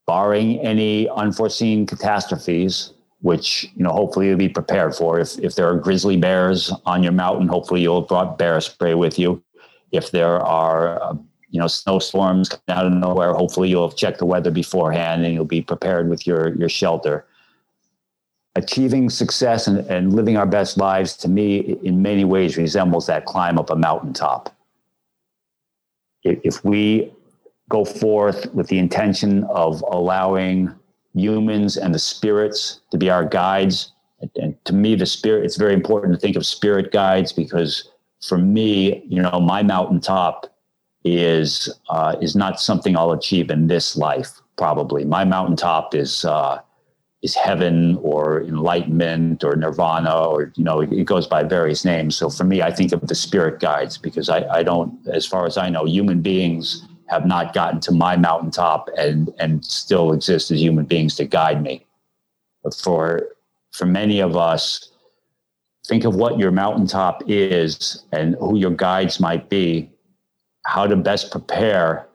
barring 0.06 0.60
any 0.60 1.10
unforeseen 1.10 1.88
catastrophes, 1.88 2.94
which 3.22 3.64
you 3.76 3.84
know 3.84 3.90
hopefully 3.90 4.28
you'll 4.28 4.38
be 4.38 4.48
prepared 4.48 4.94
for. 4.94 5.20
If 5.20 5.40
if 5.40 5.56
there 5.56 5.68
are 5.68 5.76
grizzly 5.76 6.18
bears 6.18 6.72
on 6.86 7.02
your 7.02 7.14
mountain, 7.14 7.48
hopefully 7.48 7.82
you'll 7.82 8.02
have 8.02 8.08
brought 8.08 8.38
bear 8.38 8.62
spray 8.62 8.94
with 8.94 9.18
you. 9.18 9.44
If 9.92 10.12
there 10.12 10.40
are 10.40 11.02
uh, 11.02 11.16
you 11.50 11.60
know 11.60 11.68
snowstorms 11.68 12.50
coming 12.50 12.78
out 12.80 12.86
of 12.86 12.94
nowhere, 12.94 13.34
hopefully 13.34 13.70
you'll 13.70 13.90
have 13.90 13.98
checked 13.98 14.20
the 14.20 14.26
weather 14.26 14.52
beforehand 14.52 15.26
and 15.26 15.34
you'll 15.34 15.46
be 15.46 15.64
prepared 15.64 16.10
with 16.10 16.28
your 16.28 16.54
your 16.58 16.70
shelter 16.70 17.26
achieving 18.58 19.10
success 19.10 19.68
and, 19.68 19.80
and 19.88 20.14
living 20.14 20.36
our 20.36 20.46
best 20.46 20.78
lives 20.78 21.16
to 21.18 21.30
me 21.30 21.78
in 21.84 22.02
many 22.02 22.26
ways 22.26 22.58
resembles 22.58 23.06
that 23.08 23.26
climb 23.26 23.58
up 23.58 23.70
a 23.70 23.76
mountaintop. 23.76 24.54
If 26.24 26.66
we 26.66 27.14
go 27.70 27.86
forth 27.86 28.54
with 28.54 28.68
the 28.68 28.80
intention 28.80 29.44
of 29.46 29.82
allowing 29.92 30.74
humans 31.14 31.78
and 31.78 31.94
the 31.94 32.00
spirits 32.00 32.82
to 32.92 32.98
be 32.98 33.10
our 33.10 33.24
guides 33.24 33.92
and 34.36 34.56
to 34.66 34.74
me 34.74 34.96
the 34.96 35.06
spirit 35.06 35.46
it's 35.46 35.58
very 35.58 35.74
important 35.74 36.14
to 36.14 36.20
think 36.20 36.36
of 36.36 36.46
spirit 36.46 36.92
guides 36.92 37.32
because 37.34 37.90
for 38.22 38.38
me 38.38 39.04
you 39.08 39.22
know 39.22 39.40
my 39.40 39.64
mountaintop 39.64 40.48
is 41.04 41.74
uh, 41.90 42.16
is 42.22 42.36
not 42.36 42.60
something 42.60 42.96
i'll 42.96 43.12
achieve 43.12 43.50
in 43.50 43.68
this 43.68 43.96
life 43.96 44.42
probably. 44.58 45.06
My 45.06 45.24
mountaintop 45.24 45.96
is 45.96 46.26
uh, 46.26 46.60
is 47.28 47.36
heaven 47.36 47.98
or 48.12 48.24
enlightenment 48.54 49.44
or 49.44 49.56
nirvana 49.56 50.14
or 50.32 50.40
you 50.56 50.64
know 50.64 50.78
it 51.02 51.06
goes 51.14 51.28
by 51.36 51.42
various 51.58 51.82
names 51.94 52.16
so 52.20 52.30
for 52.38 52.46
me 52.52 52.58
i 52.70 52.72
think 52.78 52.92
of 52.94 53.02
the 53.12 53.20
spirit 53.26 53.56
guides 53.60 53.96
because 54.08 54.28
i, 54.30 54.40
I 54.60 54.62
don't 54.70 54.92
as 55.20 55.26
far 55.26 55.44
as 55.46 55.58
i 55.58 55.68
know 55.70 55.84
human 55.86 56.22
beings 56.22 56.66
have 57.14 57.26
not 57.26 57.54
gotten 57.54 57.80
to 57.88 57.92
my 57.92 58.16
mountaintop 58.28 58.90
and 58.98 59.34
and 59.40 59.64
still 59.64 60.08
exist 60.14 60.52
as 60.52 60.60
human 60.62 60.86
beings 60.86 61.16
to 61.16 61.26
guide 61.26 61.62
me 61.62 61.76
But 62.64 62.74
for 62.74 63.04
for 63.78 63.86
many 63.86 64.20
of 64.20 64.36
us, 64.36 64.90
think 65.86 66.04
of 66.04 66.16
what 66.16 66.40
your 66.40 66.52
mountaintop 66.52 67.24
is 67.28 68.04
and 68.12 68.36
who 68.40 68.58
your 68.58 68.72
guides 68.72 69.20
might 69.20 69.50
be, 69.50 69.90
how 70.66 70.88
to 70.88 70.96
best 70.96 71.32
prepare, 71.32 72.08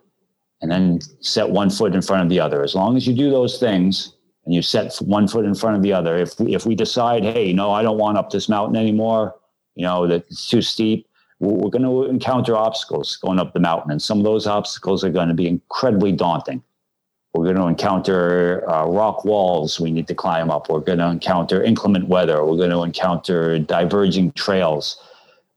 and 0.60 0.70
then 0.70 1.00
set 1.20 1.48
one 1.48 1.70
foot 1.70 1.94
in 1.94 2.02
front 2.02 2.22
of 2.24 2.28
the 2.28 2.40
other. 2.40 2.62
As 2.64 2.74
long 2.74 2.96
as 2.96 3.06
you 3.06 3.14
do 3.14 3.30
those 3.30 3.58
things 3.58 4.14
and 4.44 4.54
you 4.54 4.62
set 4.62 4.94
one 4.96 5.28
foot 5.28 5.44
in 5.44 5.54
front 5.54 5.76
of 5.76 5.82
the 5.82 5.92
other, 5.92 6.18
if 6.18 6.38
we, 6.40 6.54
if 6.54 6.66
we 6.66 6.74
decide, 6.74 7.22
hey, 7.22 7.52
no, 7.52 7.70
I 7.70 7.82
don't 7.82 7.98
want 7.98 8.18
up 8.18 8.30
this 8.30 8.48
mountain 8.48 8.76
anymore, 8.76 9.36
you 9.74 9.84
know, 9.84 10.06
that 10.06 10.24
it's 10.28 10.48
too 10.48 10.62
steep, 10.62 11.06
we're 11.38 11.70
going 11.70 11.82
to 11.82 12.04
encounter 12.04 12.56
obstacles 12.56 13.16
going 13.16 13.40
up 13.40 13.52
the 13.52 13.60
mountain. 13.60 13.90
And 13.90 14.00
some 14.00 14.18
of 14.18 14.24
those 14.24 14.46
obstacles 14.46 15.02
are 15.02 15.10
going 15.10 15.28
to 15.28 15.34
be 15.34 15.48
incredibly 15.48 16.12
daunting. 16.12 16.62
We're 17.34 17.44
going 17.44 17.56
to 17.56 17.66
encounter 17.66 18.68
uh, 18.70 18.86
rock 18.86 19.24
walls 19.24 19.80
we 19.80 19.90
need 19.90 20.06
to 20.08 20.14
climb 20.14 20.50
up. 20.50 20.68
We're 20.68 20.80
going 20.80 20.98
to 20.98 21.08
encounter 21.08 21.62
inclement 21.62 22.08
weather. 22.08 22.44
We're 22.44 22.58
going 22.58 22.70
to 22.70 22.82
encounter 22.82 23.58
diverging 23.58 24.32
trails 24.32 25.02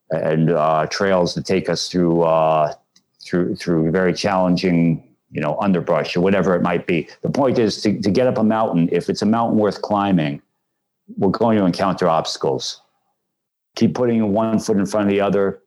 and 0.10 0.52
uh, 0.52 0.88
trails 0.90 1.36
that 1.36 1.46
take 1.46 1.68
us 1.70 1.90
through 1.90 2.22
uh, 2.22 2.74
through 3.26 3.56
through 3.56 3.92
very 3.92 4.14
challenging, 4.14 5.04
you 5.36 5.42
know, 5.42 5.58
underbrush 5.60 6.16
or 6.16 6.22
whatever 6.22 6.56
it 6.56 6.62
might 6.62 6.88
be. 6.88 7.10
The 7.22 7.30
point 7.30 7.60
is 7.60 7.82
to, 7.82 8.02
to 8.02 8.10
get 8.10 8.26
up 8.26 8.38
a 8.38 8.44
mountain. 8.44 8.88
If 8.90 9.10
it's 9.10 9.22
a 9.22 9.26
mountain 9.26 9.60
worth 9.60 9.82
climbing, 9.82 10.42
we're 11.18 11.30
going 11.30 11.58
to 11.58 11.66
encounter 11.66 12.08
obstacles. 12.08 12.82
Keep 13.76 13.96
putting 13.96 14.32
one 14.32 14.60
foot 14.60 14.78
in 14.78 14.86
front 14.86 15.08
of 15.08 15.12
the 15.12 15.20
other. 15.20 15.62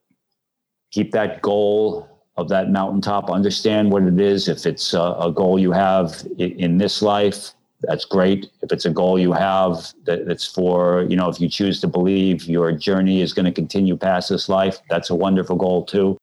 Keep 0.89 1.11
that 1.11 1.43
goal 1.43 2.09
of 2.35 2.49
that 2.49 2.71
mountaintop. 2.71 3.29
Understand 3.29 3.91
what 3.91 4.01
it 4.01 4.19
is. 4.19 4.47
If 4.47 4.65
it's 4.65 4.95
a, 4.95 5.15
a 5.19 5.31
goal 5.31 5.59
you 5.59 5.71
have 5.71 6.25
in, 6.39 6.51
in, 6.59 6.77
this 6.79 7.03
life, 7.03 7.51
that's 7.81 8.05
great. 8.05 8.49
If 8.63 8.71
it's 8.71 8.85
a 8.85 8.89
goal 8.89 9.19
you 9.19 9.33
have 9.33 9.93
that, 10.05 10.25
that's 10.25 10.47
for, 10.47 11.05
you 11.07 11.15
know, 11.15 11.29
if 11.29 11.39
you 11.39 11.47
choose 11.47 11.79
to 11.81 11.87
believe 11.87 12.45
your 12.45 12.71
journey 12.71 13.21
is 13.21 13.33
going 13.33 13.45
to 13.45 13.51
continue 13.51 13.95
past 13.95 14.29
this 14.29 14.49
life, 14.49 14.79
that's 14.89 15.11
a 15.11 15.15
wonderful 15.15 15.57
goal 15.57 15.85
too. 15.85 16.18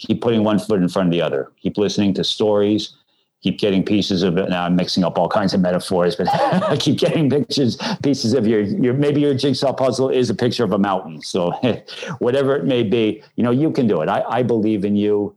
Keep 0.00 0.22
putting 0.22 0.44
one 0.44 0.58
foot 0.58 0.80
in 0.80 0.88
front 0.88 1.08
of 1.08 1.12
the 1.12 1.20
other. 1.20 1.52
Keep 1.60 1.76
listening 1.76 2.14
to 2.14 2.24
stories. 2.24 2.96
Keep 3.42 3.58
getting 3.58 3.82
pieces 3.82 4.22
of 4.22 4.38
it. 4.38 4.48
Now 4.48 4.64
I'm 4.64 4.74
mixing 4.74 5.04
up 5.04 5.18
all 5.18 5.28
kinds 5.28 5.52
of 5.52 5.60
metaphors, 5.60 6.16
but 6.16 6.28
I 6.28 6.76
keep 6.80 6.98
getting 6.98 7.28
pictures, 7.28 7.76
pieces 8.02 8.32
of 8.32 8.46
your, 8.46 8.60
your 8.60 8.94
maybe 8.94 9.20
your 9.20 9.34
jigsaw 9.34 9.74
puzzle 9.74 10.08
is 10.08 10.30
a 10.30 10.34
picture 10.34 10.64
of 10.64 10.72
a 10.72 10.78
mountain. 10.78 11.20
So 11.20 11.52
whatever 12.18 12.56
it 12.56 12.64
may 12.64 12.82
be, 12.82 13.22
you 13.36 13.44
know, 13.44 13.50
you 13.50 13.70
can 13.70 13.86
do 13.86 14.00
it. 14.00 14.08
I, 14.08 14.22
I 14.26 14.42
believe 14.42 14.84
in 14.84 14.96
you. 14.96 15.36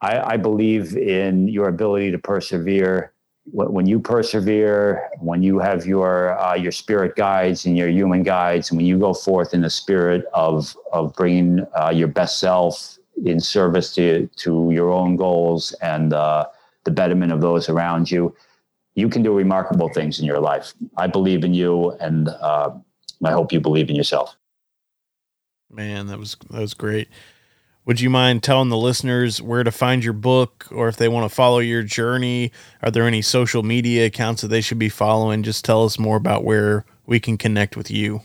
I, 0.00 0.32
I 0.32 0.36
believe 0.38 0.96
in 0.96 1.48
your 1.48 1.68
ability 1.68 2.10
to 2.12 2.18
persevere. 2.18 3.12
When 3.44 3.86
you 3.86 3.98
persevere, 3.98 5.10
when 5.18 5.42
you 5.42 5.58
have 5.58 5.84
your 5.84 6.38
uh, 6.38 6.54
your 6.54 6.70
spirit 6.70 7.16
guides 7.16 7.66
and 7.66 7.76
your 7.76 7.88
human 7.88 8.22
guides, 8.22 8.70
and 8.70 8.76
when 8.76 8.86
you 8.86 9.00
go 9.00 9.12
forth 9.12 9.52
in 9.52 9.62
the 9.62 9.70
spirit 9.70 10.24
of 10.32 10.76
of 10.92 11.12
bringing 11.16 11.66
uh, 11.74 11.90
your 11.90 12.06
best 12.06 12.38
self 12.38 12.98
in 13.24 13.40
service 13.40 13.94
to 13.94 14.28
to 14.36 14.70
your 14.70 14.90
own 14.90 15.16
goals 15.16 15.72
and 15.82 16.12
uh, 16.12 16.46
the 16.84 16.90
betterment 16.90 17.32
of 17.32 17.40
those 17.40 17.68
around 17.68 18.10
you, 18.10 18.34
you 18.94 19.08
can 19.08 19.22
do 19.22 19.32
remarkable 19.32 19.88
things 19.88 20.18
in 20.18 20.26
your 20.26 20.40
life. 20.40 20.74
I 20.96 21.06
believe 21.06 21.44
in 21.44 21.54
you, 21.54 21.92
and 22.00 22.28
uh, 22.28 22.70
I 23.24 23.30
hope 23.30 23.52
you 23.52 23.60
believe 23.60 23.88
in 23.88 23.96
yourself. 23.96 24.36
Man, 25.70 26.06
that 26.08 26.18
was 26.18 26.36
that 26.50 26.60
was 26.60 26.74
great. 26.74 27.08
Would 27.84 28.00
you 28.00 28.10
mind 28.10 28.44
telling 28.44 28.68
the 28.68 28.76
listeners 28.76 29.42
where 29.42 29.64
to 29.64 29.72
find 29.72 30.04
your 30.04 30.12
book 30.12 30.68
or 30.70 30.86
if 30.86 30.96
they 30.96 31.08
want 31.08 31.28
to 31.28 31.34
follow 31.34 31.58
your 31.58 31.82
journey? 31.82 32.52
Are 32.80 32.92
there 32.92 33.08
any 33.08 33.22
social 33.22 33.64
media 33.64 34.06
accounts 34.06 34.42
that 34.42 34.48
they 34.48 34.60
should 34.60 34.78
be 34.78 34.88
following? 34.88 35.42
Just 35.42 35.64
tell 35.64 35.84
us 35.84 35.98
more 35.98 36.16
about 36.16 36.44
where 36.44 36.84
we 37.06 37.18
can 37.18 37.36
connect 37.36 37.76
with 37.76 37.90
you. 37.90 38.20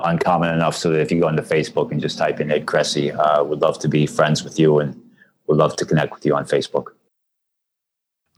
uncommon 0.05 0.55
enough 0.55 0.77
so 0.77 0.91
that 0.91 1.01
if 1.01 1.11
you 1.11 1.21
go 1.21 1.27
into 1.29 1.43
Facebook 1.43 1.91
and 1.91 2.01
just 2.01 2.17
type 2.17 2.39
in 2.41 2.53
Ed 2.53 2.67
Kressy, 2.67 3.13
uh, 3.19 3.43
would 3.43 3.61
love 3.61 3.81
to 3.81 3.89
be 3.89 4.07
friends 4.07 4.45
with 4.45 4.57
you 4.59 4.79
and 4.79 4.95
would 5.49 5.57
love 5.57 5.75
to 5.77 5.85
connect 5.85 6.15
with 6.15 6.25
you 6.25 6.37
on 6.37 6.45
Facebook. 6.45 6.93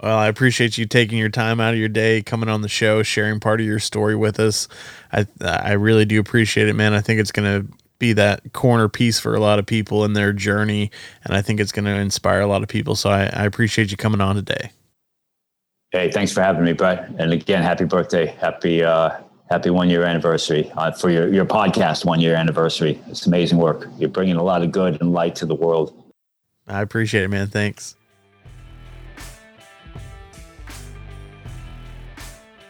Well, 0.03 0.19
I 0.19 0.27
appreciate 0.27 0.79
you 0.79 0.85
taking 0.85 1.17
your 1.17 1.29
time 1.29 1.61
out 1.61 1.75
of 1.75 1.79
your 1.79 1.89
day, 1.89 2.23
coming 2.23 2.49
on 2.49 2.63
the 2.63 2.69
show, 2.69 3.05
sharing 3.05 3.39
part 3.39 3.61
of 3.61 3.67
your 3.67 3.79
story 3.79 4.17
with 4.17 4.41
us. 4.41 4.67
I 5.13 5.27
I 5.41 5.73
really 5.75 6.05
do 6.05 6.19
appreciate 6.19 6.69
it, 6.69 6.75
man. 6.75 6.93
I 6.93 7.01
think 7.01 7.21
it's 7.21 7.31
going 7.31 7.63
to 7.63 7.73
be 8.01 8.13
that 8.15 8.53
corner 8.53 8.89
piece 8.89 9.21
for 9.21 9.37
a 9.37 9.39
lot 9.39 9.61
of 9.61 9.67
people 9.67 10.05
in 10.05 10.15
their 10.15 10.33
journey, 10.33 10.91
and 11.23 11.37
I 11.37 11.41
think 11.41 11.61
it's 11.61 11.71
going 11.71 11.85
to 11.85 11.93
inspire 11.93 12.41
a 12.41 12.49
lot 12.49 12.65
of 12.65 12.69
people. 12.69 12.97
So 12.97 13.11
I, 13.11 13.27
I 13.27 13.45
appreciate 13.45 13.93
you 13.93 13.97
coming 13.97 14.21
on 14.21 14.35
today. 14.35 14.73
Hey, 15.93 16.11
thanks 16.11 16.33
for 16.33 16.43
having 16.43 16.65
me, 16.65 16.73
Brett. 16.73 17.09
And 17.19 17.33
again, 17.33 17.63
happy 17.63 17.85
birthday. 17.85 18.27
Happy 18.27 18.83
uh, 18.83 19.11
happy 19.49 19.71
one 19.71 19.89
year 19.89 20.03
anniversary 20.03 20.69
uh, 20.77 20.91
for 20.91 21.11
your, 21.11 21.33
your 21.33 21.45
podcast 21.45 22.05
one 22.05 22.19
year 22.19 22.35
anniversary. 22.35 23.01
It's 23.07 23.27
amazing 23.27 23.59
work. 23.59 23.89
You're 23.99 24.09
bringing 24.09 24.35
a 24.35 24.43
lot 24.43 24.63
of 24.63 24.73
good 24.73 25.01
and 25.01 25.13
light 25.13 25.37
to 25.37 25.47
the 25.47 25.55
world. 25.55 25.97
I 26.67 26.83
appreciate 26.83 27.23
it, 27.23 27.29
man. 27.29 27.47
Thanks. 27.47 27.95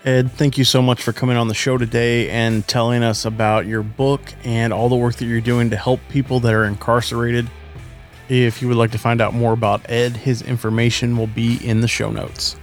Ed, 0.04 0.32
thank 0.32 0.58
you 0.58 0.64
so 0.64 0.82
much 0.82 1.00
for 1.00 1.12
coming 1.12 1.36
on 1.36 1.46
the 1.46 1.54
show 1.54 1.78
today 1.78 2.28
and 2.28 2.66
telling 2.66 3.04
us 3.04 3.24
about 3.24 3.66
your 3.66 3.84
book 3.84 4.20
and 4.42 4.72
all 4.72 4.88
the 4.88 4.96
work 4.96 5.14
that 5.16 5.26
you're 5.26 5.40
doing 5.40 5.70
to 5.70 5.76
help 5.76 6.00
people 6.08 6.40
that 6.40 6.52
are 6.52 6.64
incarcerated. 6.64 7.48
If 8.28 8.60
you 8.60 8.66
would 8.66 8.76
like 8.76 8.90
to 8.92 8.98
find 8.98 9.20
out 9.20 9.32
more 9.32 9.52
about 9.52 9.88
Ed, 9.88 10.16
his 10.16 10.42
information 10.42 11.16
will 11.16 11.28
be 11.28 11.64
in 11.64 11.82
the 11.82 11.88
show 11.88 12.10
notes. 12.10 12.56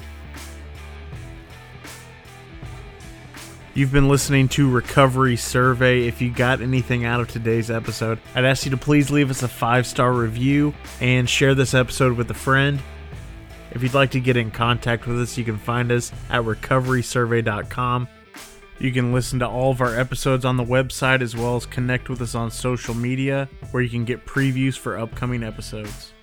You've 3.73 3.93
been 3.93 4.09
listening 4.09 4.49
to 4.49 4.69
Recovery 4.69 5.37
Survey. 5.37 6.07
If 6.07 6.21
you 6.21 6.31
got 6.31 6.59
anything 6.59 7.05
out 7.05 7.21
of 7.21 7.29
today's 7.29 7.71
episode, 7.71 8.19
I'd 8.35 8.43
ask 8.43 8.65
you 8.65 8.71
to 8.71 8.77
please 8.77 9.11
leave 9.11 9.29
us 9.29 9.43
a 9.43 9.47
five 9.47 9.87
star 9.87 10.11
review 10.11 10.73
and 10.99 11.29
share 11.29 11.55
this 11.55 11.73
episode 11.73 12.17
with 12.17 12.29
a 12.31 12.33
friend. 12.33 12.81
If 13.71 13.83
you'd 13.83 13.93
like 13.93 14.11
to 14.11 14.19
get 14.19 14.37
in 14.37 14.51
contact 14.51 15.07
with 15.07 15.19
us, 15.21 15.37
you 15.37 15.43
can 15.43 15.57
find 15.57 15.91
us 15.91 16.11
at 16.29 16.43
recoverysurvey.com. 16.43 18.07
You 18.79 18.91
can 18.93 19.13
listen 19.13 19.39
to 19.39 19.47
all 19.47 19.71
of 19.71 19.81
our 19.81 19.99
episodes 19.99 20.45
on 20.45 20.57
the 20.57 20.63
website 20.63 21.21
as 21.21 21.35
well 21.35 21.57
as 21.57 21.65
connect 21.65 22.09
with 22.09 22.21
us 22.21 22.33
on 22.33 22.49
social 22.49 22.93
media 22.93 23.49
where 23.71 23.83
you 23.83 23.89
can 23.89 24.05
get 24.05 24.25
previews 24.25 24.77
for 24.77 24.97
upcoming 24.97 25.43
episodes. 25.43 26.13